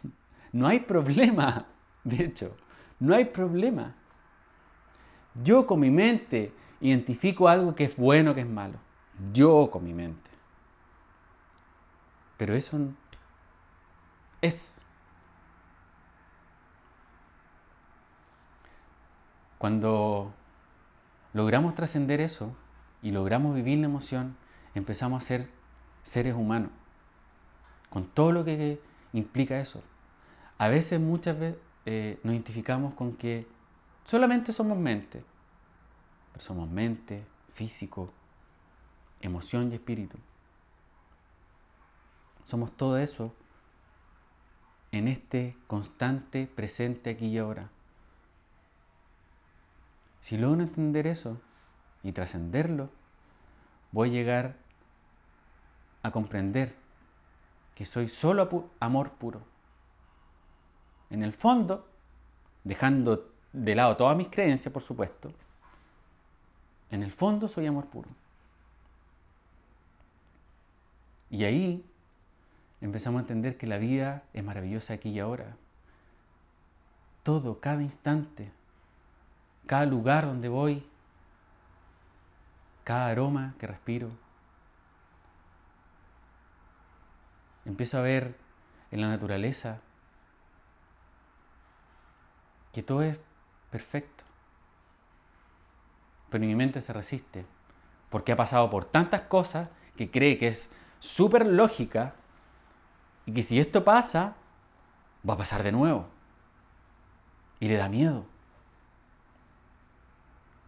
No 0.54 0.68
hay 0.68 0.82
problema. 0.82 1.66
De 2.04 2.26
hecho, 2.26 2.58
no 3.00 3.16
hay 3.16 3.26
problema. 3.26 3.96
Yo 5.42 5.66
con 5.66 5.80
mi 5.80 5.90
mente 5.90 6.54
identifico 6.82 7.48
algo 7.48 7.74
que 7.74 7.86
es 7.86 7.96
bueno, 7.96 8.36
que 8.36 8.42
es 8.42 8.50
malo. 8.50 8.78
Yo 9.32 9.70
con 9.72 9.84
mi 9.86 9.94
mente. 9.94 10.30
Pero 12.38 12.54
eso 12.54 12.78
es. 14.42 14.81
Cuando 19.62 20.34
logramos 21.34 21.76
trascender 21.76 22.20
eso 22.20 22.56
y 23.04 23.12
logramos 23.12 23.54
vivir 23.54 23.78
la 23.78 23.86
emoción, 23.86 24.36
empezamos 24.74 25.22
a 25.22 25.28
ser 25.28 25.50
seres 26.02 26.34
humanos, 26.34 26.72
con 27.92 28.08
todo 28.08 28.32
lo 28.32 28.44
que 28.44 28.82
implica 29.14 29.60
eso. 29.60 29.84
A 30.58 30.68
veces, 30.68 31.00
muchas 31.00 31.38
veces, 31.38 31.60
eh, 31.86 32.20
nos 32.24 32.34
identificamos 32.34 32.96
con 32.96 33.16
que 33.16 33.46
solamente 34.04 34.52
somos 34.52 34.80
mente, 34.80 35.24
pero 36.32 36.44
somos 36.44 36.68
mente, 36.68 37.24
físico, 37.54 38.12
emoción 39.20 39.72
y 39.72 39.76
espíritu. 39.76 40.18
Somos 42.46 42.72
todo 42.72 42.98
eso 42.98 43.32
en 44.92 45.08
este 45.08 45.56
constante 45.68 46.48
presente 46.48 47.12
aquí 47.12 47.28
y 47.28 47.38
ahora. 47.38 47.70
Si 50.22 50.38
logro 50.38 50.62
entender 50.62 51.08
eso 51.08 51.42
y 52.04 52.14
trascenderlo, 52.14 52.90
voy 53.92 54.10
a 54.10 54.14
llegar 54.14 54.56
a 56.04 56.12
comprender 56.12 56.76
que 57.76 57.86
soy 57.86 58.08
solo 58.08 58.70
amor 58.80 59.12
puro. 59.14 59.42
En 61.10 61.24
el 61.24 61.34
fondo, 61.34 61.88
dejando 62.64 63.32
de 63.52 63.76
lado 63.76 63.98
todas 63.98 64.16
mis 64.16 64.30
creencias, 64.30 64.72
por 64.72 64.84
supuesto, 64.84 65.34
en 66.92 67.04
el 67.04 67.12
fondo 67.12 67.48
soy 67.48 67.66
amor 67.66 67.88
puro. 67.88 68.10
Y 71.32 71.46
ahí 71.46 71.86
empezamos 72.82 73.20
a 73.20 73.22
entender 73.22 73.58
que 73.58 73.66
la 73.66 73.78
vida 73.78 74.24
es 74.34 74.44
maravillosa 74.44 74.94
aquí 74.94 75.10
y 75.10 75.20
ahora. 75.20 75.56
Todo, 77.24 77.60
cada 77.60 77.82
instante, 77.82 78.52
cada 79.66 79.86
lugar 79.86 80.26
donde 80.26 80.50
voy, 80.50 80.86
cada 82.84 83.08
aroma 83.08 83.54
que 83.60 83.68
respiro. 83.68 84.10
Empiezo 87.66 88.00
a 88.00 88.02
ver 88.02 88.36
en 88.92 89.02
la 89.02 89.10
naturaleza 89.10 89.80
que 92.74 92.84
todo 92.84 93.04
es 93.04 93.20
perfecto. 93.70 94.24
Pero 96.30 96.46
mi 96.46 96.56
mente 96.56 96.82
se 96.82 96.94
resiste 96.94 97.46
porque 98.10 98.32
ha 98.34 98.36
pasado 98.36 98.70
por 98.70 98.86
tantas 98.86 99.24
cosas 99.24 99.70
que 99.96 100.12
cree 100.12 100.38
que 100.38 100.50
es 100.50 100.70
súper 101.00 101.48
lógica 101.48 102.14
y 103.26 103.34
que 103.34 103.44
si 103.44 103.60
esto 103.60 103.84
pasa, 103.84 104.36
va 105.28 105.36
a 105.36 105.38
pasar 105.38 105.64
de 105.64 105.72
nuevo. 105.72 106.08
Y 107.60 107.68
le 107.68 107.78
da 107.78 107.90
miedo. 107.90 108.26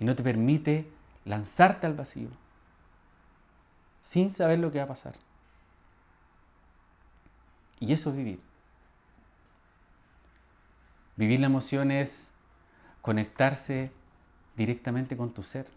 No 0.03 0.15
te 0.15 0.23
permite 0.23 0.85
lanzarte 1.23 1.87
al 1.87 1.93
vacío 1.93 2.27
sin 4.01 4.31
saber 4.31 4.59
lo 4.59 4.69
que 4.69 4.79
va 4.79 4.83
a 4.83 4.89
pasar. 4.89 5.15
Y 7.79 7.93
eso 7.93 8.09
es 8.09 8.17
vivir. 8.17 8.41
Vivir 11.15 11.39
la 11.39 11.45
emoción 11.45 11.89
es 11.89 12.31
conectarse 13.01 13.93
directamente 14.57 15.15
con 15.15 15.33
tu 15.33 15.41
ser. 15.41 15.69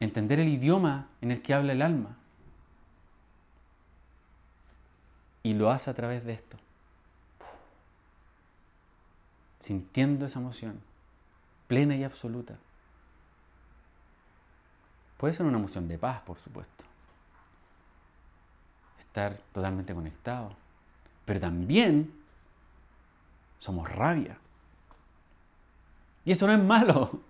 Entender 0.00 0.38
el 0.38 0.48
idioma 0.48 1.08
en 1.22 1.30
el 1.30 1.40
que 1.40 1.54
habla 1.54 1.72
el 1.72 1.80
alma. 1.80 2.14
Y 5.42 5.54
lo 5.54 5.70
hace 5.70 5.88
a 5.88 5.94
través 5.94 6.26
de 6.26 6.34
esto. 6.34 6.58
Sintiendo 9.60 10.26
esa 10.26 10.40
emoción, 10.40 10.89
plena 11.70 11.94
y 11.94 12.02
absoluta. 12.02 12.56
Puede 15.16 15.32
ser 15.32 15.46
una 15.46 15.56
emoción 15.56 15.86
de 15.86 15.98
paz, 15.98 16.20
por 16.22 16.36
supuesto. 16.36 16.84
Estar 18.98 19.38
totalmente 19.52 19.94
conectado. 19.94 20.50
Pero 21.24 21.38
también 21.38 22.12
somos 23.60 23.88
rabia. 23.88 24.36
Y 26.24 26.32
eso 26.32 26.48
no 26.48 26.54
es 26.54 26.60
malo. 26.60 27.20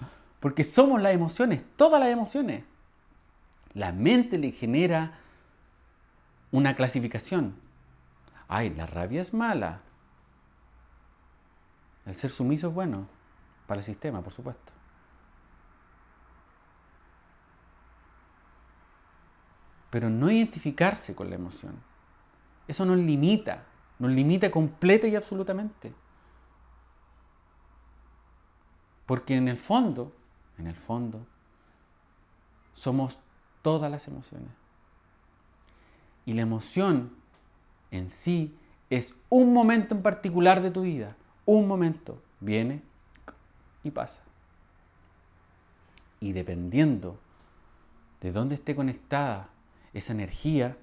Porque 0.40 0.64
somos 0.64 0.98
las 1.02 1.12
emociones, 1.12 1.62
todas 1.76 2.00
las 2.00 2.08
emociones. 2.08 2.64
La 3.74 3.92
mente 3.92 4.38
le 4.38 4.52
genera 4.52 5.18
una 6.50 6.76
clasificación. 6.76 7.56
Ay, 8.48 8.70
la 8.70 8.86
rabia 8.86 9.20
es 9.20 9.34
mala. 9.34 9.82
El 12.06 12.14
ser 12.14 12.30
sumiso 12.30 12.68
es 12.68 12.74
bueno 12.74 13.21
para 13.66 13.80
el 13.80 13.84
sistema, 13.84 14.22
por 14.22 14.32
supuesto. 14.32 14.72
Pero 19.90 20.08
no 20.08 20.30
identificarse 20.30 21.14
con 21.14 21.28
la 21.28 21.36
emoción. 21.36 21.74
Eso 22.66 22.86
nos 22.86 22.98
limita, 22.98 23.64
nos 23.98 24.10
limita 24.10 24.50
completa 24.50 25.06
y 25.06 25.16
absolutamente. 25.16 25.92
Porque 29.06 29.36
en 29.36 29.48
el 29.48 29.58
fondo, 29.58 30.12
en 30.58 30.66
el 30.66 30.76
fondo, 30.76 31.26
somos 32.72 33.20
todas 33.60 33.90
las 33.90 34.08
emociones. 34.08 34.48
Y 36.24 36.32
la 36.32 36.42
emoción 36.42 37.10
en 37.90 38.08
sí 38.08 38.56
es 38.90 39.14
un 39.28 39.52
momento 39.52 39.94
en 39.94 40.02
particular 40.02 40.62
de 40.62 40.70
tu 40.70 40.82
vida. 40.82 41.16
Un 41.44 41.66
momento. 41.68 42.22
Viene 42.40 42.82
y 43.84 43.90
pasa. 43.90 44.22
Y 46.20 46.32
dependiendo 46.32 47.18
de 48.20 48.32
dónde 48.32 48.54
esté 48.54 48.76
conectada 48.76 49.48
esa 49.92 50.12
energía, 50.12 50.76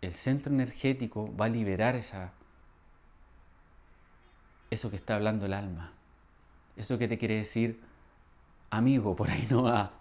el 0.00 0.12
centro 0.12 0.52
energético 0.52 1.34
va 1.36 1.46
a 1.46 1.48
liberar 1.48 1.96
esa, 1.96 2.32
eso 4.70 4.90
que 4.90 4.96
está 4.96 5.16
hablando 5.16 5.46
el 5.46 5.52
alma. 5.52 5.92
Eso 6.76 6.98
que 6.98 7.08
te 7.08 7.18
quiere 7.18 7.34
decir, 7.34 7.80
amigo, 8.70 9.14
por 9.16 9.28
ahí 9.30 9.46
no 9.50 9.64
va, 9.64 9.92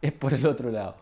es 0.00 0.12
por 0.12 0.32
el 0.32 0.46
otro 0.46 0.70
lado. 0.70 0.96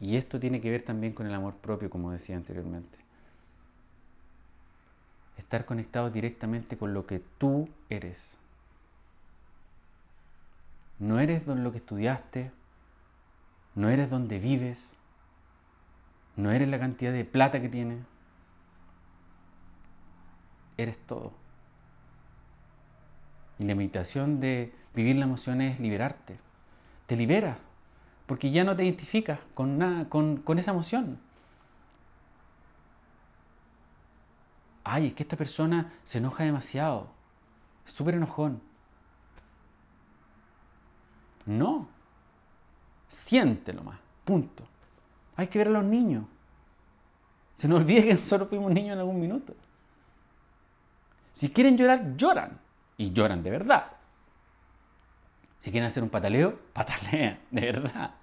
Y 0.00 0.16
esto 0.16 0.38
tiene 0.38 0.60
que 0.60 0.70
ver 0.70 0.82
también 0.82 1.12
con 1.12 1.26
el 1.26 1.34
amor 1.34 1.56
propio, 1.56 1.90
como 1.90 2.12
decía 2.12 2.36
anteriormente. 2.36 3.07
Estar 5.38 5.64
conectado 5.64 6.10
directamente 6.10 6.76
con 6.76 6.92
lo 6.92 7.06
que 7.06 7.20
tú 7.38 7.68
eres. 7.88 8.36
No 10.98 11.20
eres 11.20 11.46
lo 11.46 11.72
que 11.72 11.78
estudiaste, 11.78 12.50
no 13.76 13.88
eres 13.88 14.10
donde 14.10 14.40
vives, 14.40 14.96
no 16.36 16.50
eres 16.50 16.68
la 16.68 16.80
cantidad 16.80 17.12
de 17.12 17.24
plata 17.24 17.62
que 17.62 17.68
tienes, 17.68 18.00
eres 20.76 20.98
todo. 21.06 21.32
Y 23.60 23.64
la 23.64 23.72
invitación 23.72 24.40
de 24.40 24.74
vivir 24.94 25.16
la 25.16 25.24
emoción 25.24 25.60
es 25.60 25.78
liberarte. 25.78 26.38
Te 27.06 27.16
libera, 27.16 27.58
porque 28.26 28.50
ya 28.50 28.64
no 28.64 28.74
te 28.74 28.84
identificas 28.84 29.38
con, 29.54 29.78
nada, 29.78 30.08
con 30.08 30.58
esa 30.58 30.72
emoción. 30.72 31.20
Ay, 34.84 35.08
es 35.08 35.14
que 35.14 35.22
esta 35.22 35.36
persona 35.36 35.92
se 36.04 36.18
enoja 36.18 36.44
demasiado, 36.44 37.08
es 37.86 37.92
súper 37.92 38.14
enojón. 38.14 38.60
No, 41.46 41.88
siéntelo 43.06 43.82
más, 43.82 43.98
punto. 44.24 44.66
Hay 45.36 45.46
que 45.46 45.58
ver 45.58 45.68
a 45.68 45.70
los 45.70 45.84
niños. 45.84 46.24
Se 47.54 47.68
nos 47.68 47.80
olvida 47.80 48.02
que 48.02 48.14
nosotros 48.14 48.48
fuimos 48.48 48.72
niños 48.72 48.92
en 48.92 48.98
algún 48.98 49.20
minuto. 49.20 49.54
Si 51.32 51.50
quieren 51.50 51.76
llorar, 51.76 52.16
lloran. 52.16 52.58
Y 52.96 53.12
lloran 53.12 53.42
de 53.42 53.50
verdad. 53.50 53.92
Si 55.58 55.70
quieren 55.70 55.86
hacer 55.86 56.02
un 56.02 56.10
pataleo, 56.10 56.58
patalean, 56.72 57.38
de 57.50 57.60
verdad. 57.60 58.14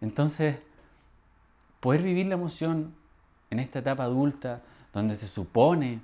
Entonces, 0.00 0.58
poder 1.82 2.02
vivir 2.02 2.26
la 2.26 2.34
emoción 2.34 2.94
en 3.50 3.58
esta 3.58 3.80
etapa 3.80 4.04
adulta, 4.04 4.62
donde 4.94 5.16
se 5.16 5.26
supone 5.26 6.00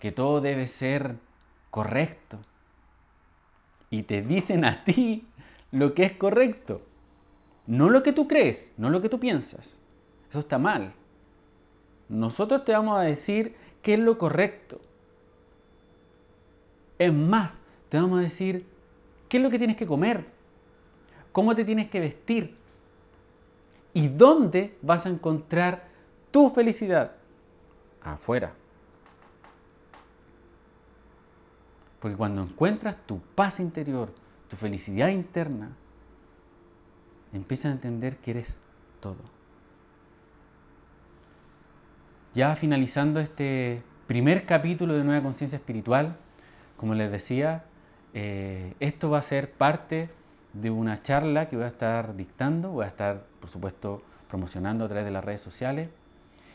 que 0.00 0.10
todo 0.10 0.40
debe 0.40 0.66
ser 0.66 1.16
correcto, 1.70 2.38
y 3.90 4.04
te 4.04 4.22
dicen 4.22 4.64
a 4.64 4.84
ti 4.84 5.28
lo 5.70 5.92
que 5.92 6.04
es 6.04 6.12
correcto, 6.12 6.80
no 7.66 7.90
lo 7.90 8.02
que 8.02 8.14
tú 8.14 8.26
crees, 8.26 8.72
no 8.78 8.88
lo 8.88 9.02
que 9.02 9.10
tú 9.10 9.20
piensas. 9.20 9.78
Eso 10.30 10.40
está 10.40 10.56
mal. 10.56 10.94
Nosotros 12.08 12.64
te 12.64 12.72
vamos 12.72 12.98
a 12.98 13.02
decir 13.02 13.54
qué 13.82 13.94
es 13.94 14.00
lo 14.00 14.16
correcto. 14.16 14.80
Es 16.98 17.12
más, 17.12 17.60
te 17.90 18.00
vamos 18.00 18.18
a 18.18 18.22
decir 18.22 18.66
qué 19.28 19.36
es 19.36 19.42
lo 19.42 19.50
que 19.50 19.58
tienes 19.58 19.76
que 19.76 19.86
comer, 19.86 20.26
cómo 21.32 21.54
te 21.54 21.66
tienes 21.66 21.90
que 21.90 22.00
vestir 22.00 22.57
y 23.98 24.06
dónde 24.06 24.78
vas 24.80 25.06
a 25.06 25.08
encontrar 25.08 25.88
tu 26.30 26.50
felicidad. 26.50 27.16
Afuera. 28.00 28.52
Porque 31.98 32.16
cuando 32.16 32.42
encuentras 32.42 32.96
tu 33.08 33.18
paz 33.18 33.58
interior, 33.58 34.14
tu 34.46 34.54
felicidad 34.54 35.08
interna, 35.08 35.72
empiezas 37.32 37.66
a 37.66 37.72
entender 37.72 38.18
que 38.18 38.30
eres 38.30 38.56
todo. 39.00 39.18
Ya 42.34 42.54
finalizando 42.54 43.18
este 43.18 43.82
primer 44.06 44.46
capítulo 44.46 44.94
de 44.94 45.02
Nueva 45.02 45.24
Conciencia 45.24 45.56
Espiritual, 45.56 46.16
como 46.76 46.94
les 46.94 47.10
decía, 47.10 47.64
eh, 48.14 48.74
esto 48.78 49.10
va 49.10 49.18
a 49.18 49.22
ser 49.22 49.50
parte 49.50 50.08
de 50.52 50.70
una 50.70 51.02
charla 51.02 51.46
que 51.46 51.56
voy 51.56 51.64
a 51.64 51.68
estar 51.68 52.16
dictando, 52.16 52.70
voy 52.70 52.84
a 52.84 52.88
estar, 52.88 53.24
por 53.40 53.48
supuesto, 53.48 54.02
promocionando 54.28 54.84
a 54.84 54.88
través 54.88 55.04
de 55.04 55.10
las 55.10 55.24
redes 55.24 55.40
sociales 55.40 55.88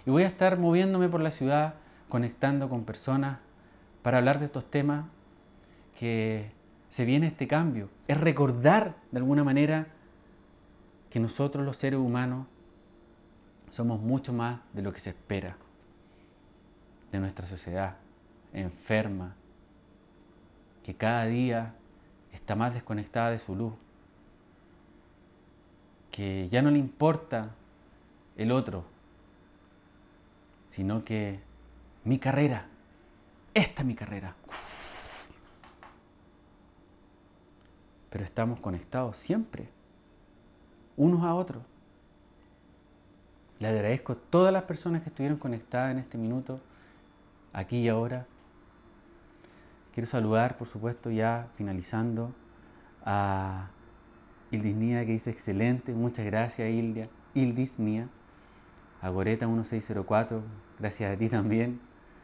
y 0.05 0.11
voy 0.11 0.23
a 0.23 0.27
estar 0.27 0.57
moviéndome 0.57 1.09
por 1.09 1.21
la 1.21 1.31
ciudad, 1.31 1.75
conectando 2.09 2.69
con 2.69 2.83
personas 2.83 3.39
para 4.01 4.17
hablar 4.17 4.39
de 4.39 4.45
estos 4.45 4.69
temas 4.69 5.05
que 5.97 6.51
se 6.89 7.05
viene 7.05 7.27
este 7.27 7.47
cambio. 7.47 7.89
Es 8.07 8.19
recordar 8.19 8.95
de 9.11 9.19
alguna 9.19 9.43
manera 9.43 9.87
que 11.09 11.19
nosotros 11.19 11.65
los 11.65 11.77
seres 11.77 11.99
humanos 11.99 12.47
somos 13.69 13.99
mucho 14.01 14.33
más 14.33 14.59
de 14.73 14.81
lo 14.81 14.93
que 14.93 14.99
se 14.99 15.11
espera 15.11 15.57
de 17.11 17.19
nuestra 17.19 17.47
sociedad, 17.47 17.97
enferma, 18.53 19.35
que 20.83 20.95
cada 20.95 21.25
día 21.25 21.75
está 22.34 22.55
más 22.55 22.73
desconectada 22.73 23.29
de 23.29 23.38
su 23.38 23.55
luz, 23.55 23.73
que 26.11 26.47
ya 26.49 26.61
no 26.61 26.71
le 26.71 26.79
importa 26.79 27.55
el 28.36 28.51
otro, 28.51 28.84
sino 30.69 31.03
que 31.03 31.39
mi 32.03 32.19
carrera, 32.19 32.67
esta 33.53 33.81
es 33.81 33.88
mi 33.88 33.95
carrera. 33.95 34.36
pero 38.13 38.23
estamos 38.23 38.59
conectados 38.59 39.17
siempre, 39.17 39.67
unos 40.97 41.23
a 41.23 41.34
otros. 41.34 41.63
Le 43.57 43.67
agradezco 43.67 44.13
a 44.13 44.15
todas 44.15 44.53
las 44.53 44.65
personas 44.65 45.01
que 45.01 45.09
estuvieron 45.09 45.39
conectadas 45.39 45.93
en 45.93 45.97
este 45.97 46.19
minuto, 46.19 46.59
aquí 47.53 47.79
y 47.79 47.89
ahora. 47.89 48.27
Quiero 49.93 50.07
saludar, 50.07 50.57
por 50.57 50.67
supuesto, 50.67 51.11
ya 51.11 51.47
finalizando, 51.53 52.33
a 53.05 53.69
Ildis 54.51 54.75
Nia, 54.75 55.05
que 55.05 55.11
dice 55.11 55.29
excelente. 55.29 55.93
Muchas 55.93 56.25
gracias, 56.25 56.69
Ildia. 56.69 57.09
Ildis 57.33 57.79
Nia. 57.79 58.09
A 59.01 59.09
Goreta 59.09 59.47
1604, 59.47 60.41
gracias 60.79 61.13
a 61.13 61.17
ti 61.17 61.29
también. 61.29 61.79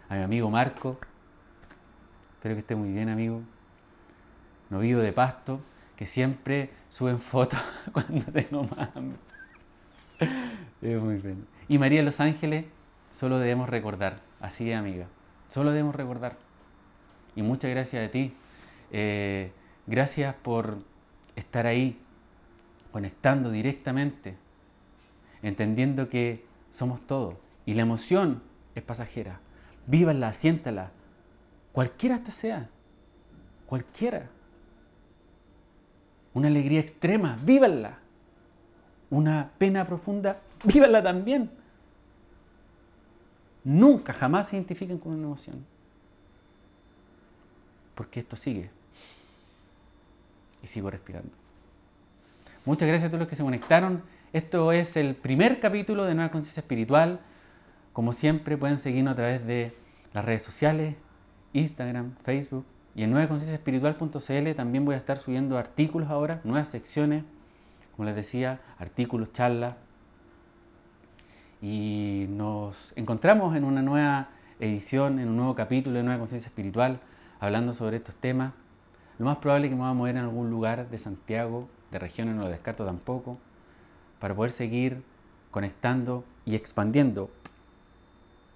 A 0.10 0.16
mi 0.16 0.24
amigo 0.24 0.50
Marco. 0.50 0.98
Espero 2.36 2.56
que 2.56 2.62
esté 2.62 2.76
muy 2.76 2.92
bien, 2.92 3.10
amigo. 3.10 3.42
Novillo 4.70 5.00
de 5.00 5.14
Pasto 5.14 5.62
que 6.00 6.06
siempre 6.06 6.70
suben 6.88 7.20
fotos 7.20 7.60
cuando 7.92 8.24
tengo 8.32 8.64
más. 8.64 8.90
Es 10.82 11.02
muy 11.02 11.18
bien. 11.18 11.46
Y 11.68 11.78
María 11.78 12.00
de 12.00 12.06
los 12.06 12.22
Ángeles, 12.22 12.66
solo 13.12 13.38
debemos 13.38 13.68
recordar, 13.68 14.22
así 14.40 14.72
es 14.72 14.78
amiga, 14.78 15.08
solo 15.50 15.72
debemos 15.72 15.94
recordar. 15.94 16.38
Y 17.36 17.42
muchas 17.42 17.72
gracias 17.72 18.08
a 18.08 18.12
ti. 18.12 18.34
Eh, 18.92 19.52
gracias 19.88 20.36
por 20.36 20.78
estar 21.36 21.68
ahí, 21.68 22.00
conectando 22.92 23.52
directamente, 23.52 24.36
entendiendo 25.42 26.10
que 26.10 26.46
somos 26.70 27.06
todo. 27.06 27.40
Y 27.66 27.74
la 27.74 27.84
emoción 27.84 28.42
es 28.76 28.84
pasajera. 28.84 29.40
Vívanla, 29.88 30.34
siéntala. 30.34 30.92
Cualquiera 31.72 32.16
hasta 32.16 32.32
sea. 32.32 32.70
Cualquiera. 33.66 34.30
Una 36.34 36.48
alegría 36.48 36.80
extrema, 36.80 37.40
vívanla. 37.44 38.00
Una 39.10 39.52
pena 39.58 39.86
profunda, 39.86 40.40
vívanla 40.64 41.02
también. 41.02 41.50
Nunca, 43.64 44.14
jamás 44.14 44.50
se 44.50 44.56
identifiquen 44.56 44.98
con 44.98 45.14
una 45.14 45.24
emoción. 45.26 45.66
Porque 48.00 48.22
esto 48.22 48.38
sigue. 48.38 48.70
Y 50.64 50.68
sigo 50.68 50.90
respirando. 50.90 51.32
Muchas 52.64 52.88
gracias 52.88 53.10
a 53.10 53.12
todos 53.12 53.20
los 53.20 53.28
que 53.28 53.36
se 53.36 53.44
conectaron. 53.44 54.04
Esto 54.32 54.72
es 54.72 54.96
el 54.96 55.16
primer 55.16 55.60
capítulo 55.60 56.06
de 56.06 56.16
Nueva 56.16 56.32
Conciencia 56.32 56.62
Espiritual. 56.62 57.20
Como 57.92 58.14
siempre, 58.14 58.56
pueden 58.56 58.78
seguirnos 58.78 59.12
a 59.12 59.16
través 59.16 59.46
de 59.46 59.76
las 60.14 60.24
redes 60.24 60.42
sociales, 60.44 60.96
Instagram, 61.52 62.16
Facebook, 62.24 62.64
y 62.96 63.04
en 63.04 63.12
nuevaconcienciaespiritual.cl 63.12 64.56
también 64.56 64.86
voy 64.86 64.96
a 64.96 64.98
estar 64.98 65.18
subiendo 65.18 65.58
artículos 65.58 66.08
ahora, 66.08 66.40
nuevas 66.46 66.70
secciones, 66.70 67.26
como 67.98 68.06
les 68.06 68.16
decía, 68.16 68.62
artículos, 68.78 69.34
charlas. 69.34 69.76
y 71.62 72.28
nos 72.30 72.94
encontramos 72.96 73.58
en 73.58 73.66
una 73.66 73.82
nueva 73.82 74.30
edición, 74.62 75.20
en 75.20 75.28
un 75.28 75.36
nuevo 75.36 75.54
capítulo 75.54 75.98
de 75.98 76.04
Nueva 76.04 76.20
Conciencia 76.20 76.48
Espiritual, 76.48 77.02
hablando 77.40 77.74
sobre 77.74 77.98
estos 77.98 78.16
temas. 78.16 78.54
Lo 79.18 79.26
más 79.26 79.38
probable 79.38 79.68
es 79.68 79.72
que 79.72 79.76
me 79.76 79.82
voy 79.82 79.92
a 79.92 79.94
mover 79.94 80.16
en 80.16 80.24
algún 80.24 80.50
lugar 80.50 80.90
de 80.90 80.98
Santiago, 80.98 81.68
de 81.92 82.00
regiones 82.00 82.36
no 82.36 82.44
lo 82.44 82.50
descarto 82.50 82.86
tampoco, 82.86 83.38
para 84.20 84.36
poder 84.36 84.52
seguir 84.52 85.04
conectando 85.52 86.24
y 86.46 86.56
expandiendo 86.56 87.30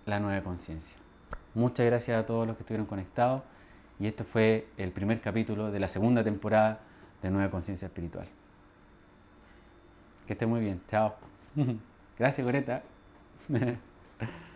la 0.06 0.20
nueva 0.20 0.44
conciencia. 0.44 0.98
Muchas 1.56 1.86
gracias 1.86 2.22
a 2.22 2.26
todos 2.26 2.48
los 2.48 2.56
que 2.56 2.64
estuvieron 2.64 2.86
conectados 2.88 3.44
y 4.00 4.08
esto 4.08 4.24
fue 4.24 4.68
el 4.78 4.92
primer 4.92 5.22
capítulo 5.22 5.72
de 5.72 5.80
la 5.80 5.88
segunda 5.88 6.24
temporada 6.24 6.80
de 7.22 7.30
Nueva 7.30 7.50
Conciencia 7.50 7.86
Espiritual. 7.86 8.28
Que 10.28 10.34
esté 10.34 10.46
muy 10.46 10.62
bien. 10.62 10.82
Chao. 10.88 11.16
Gracias, 12.18 12.46
Goreta. 12.46 12.84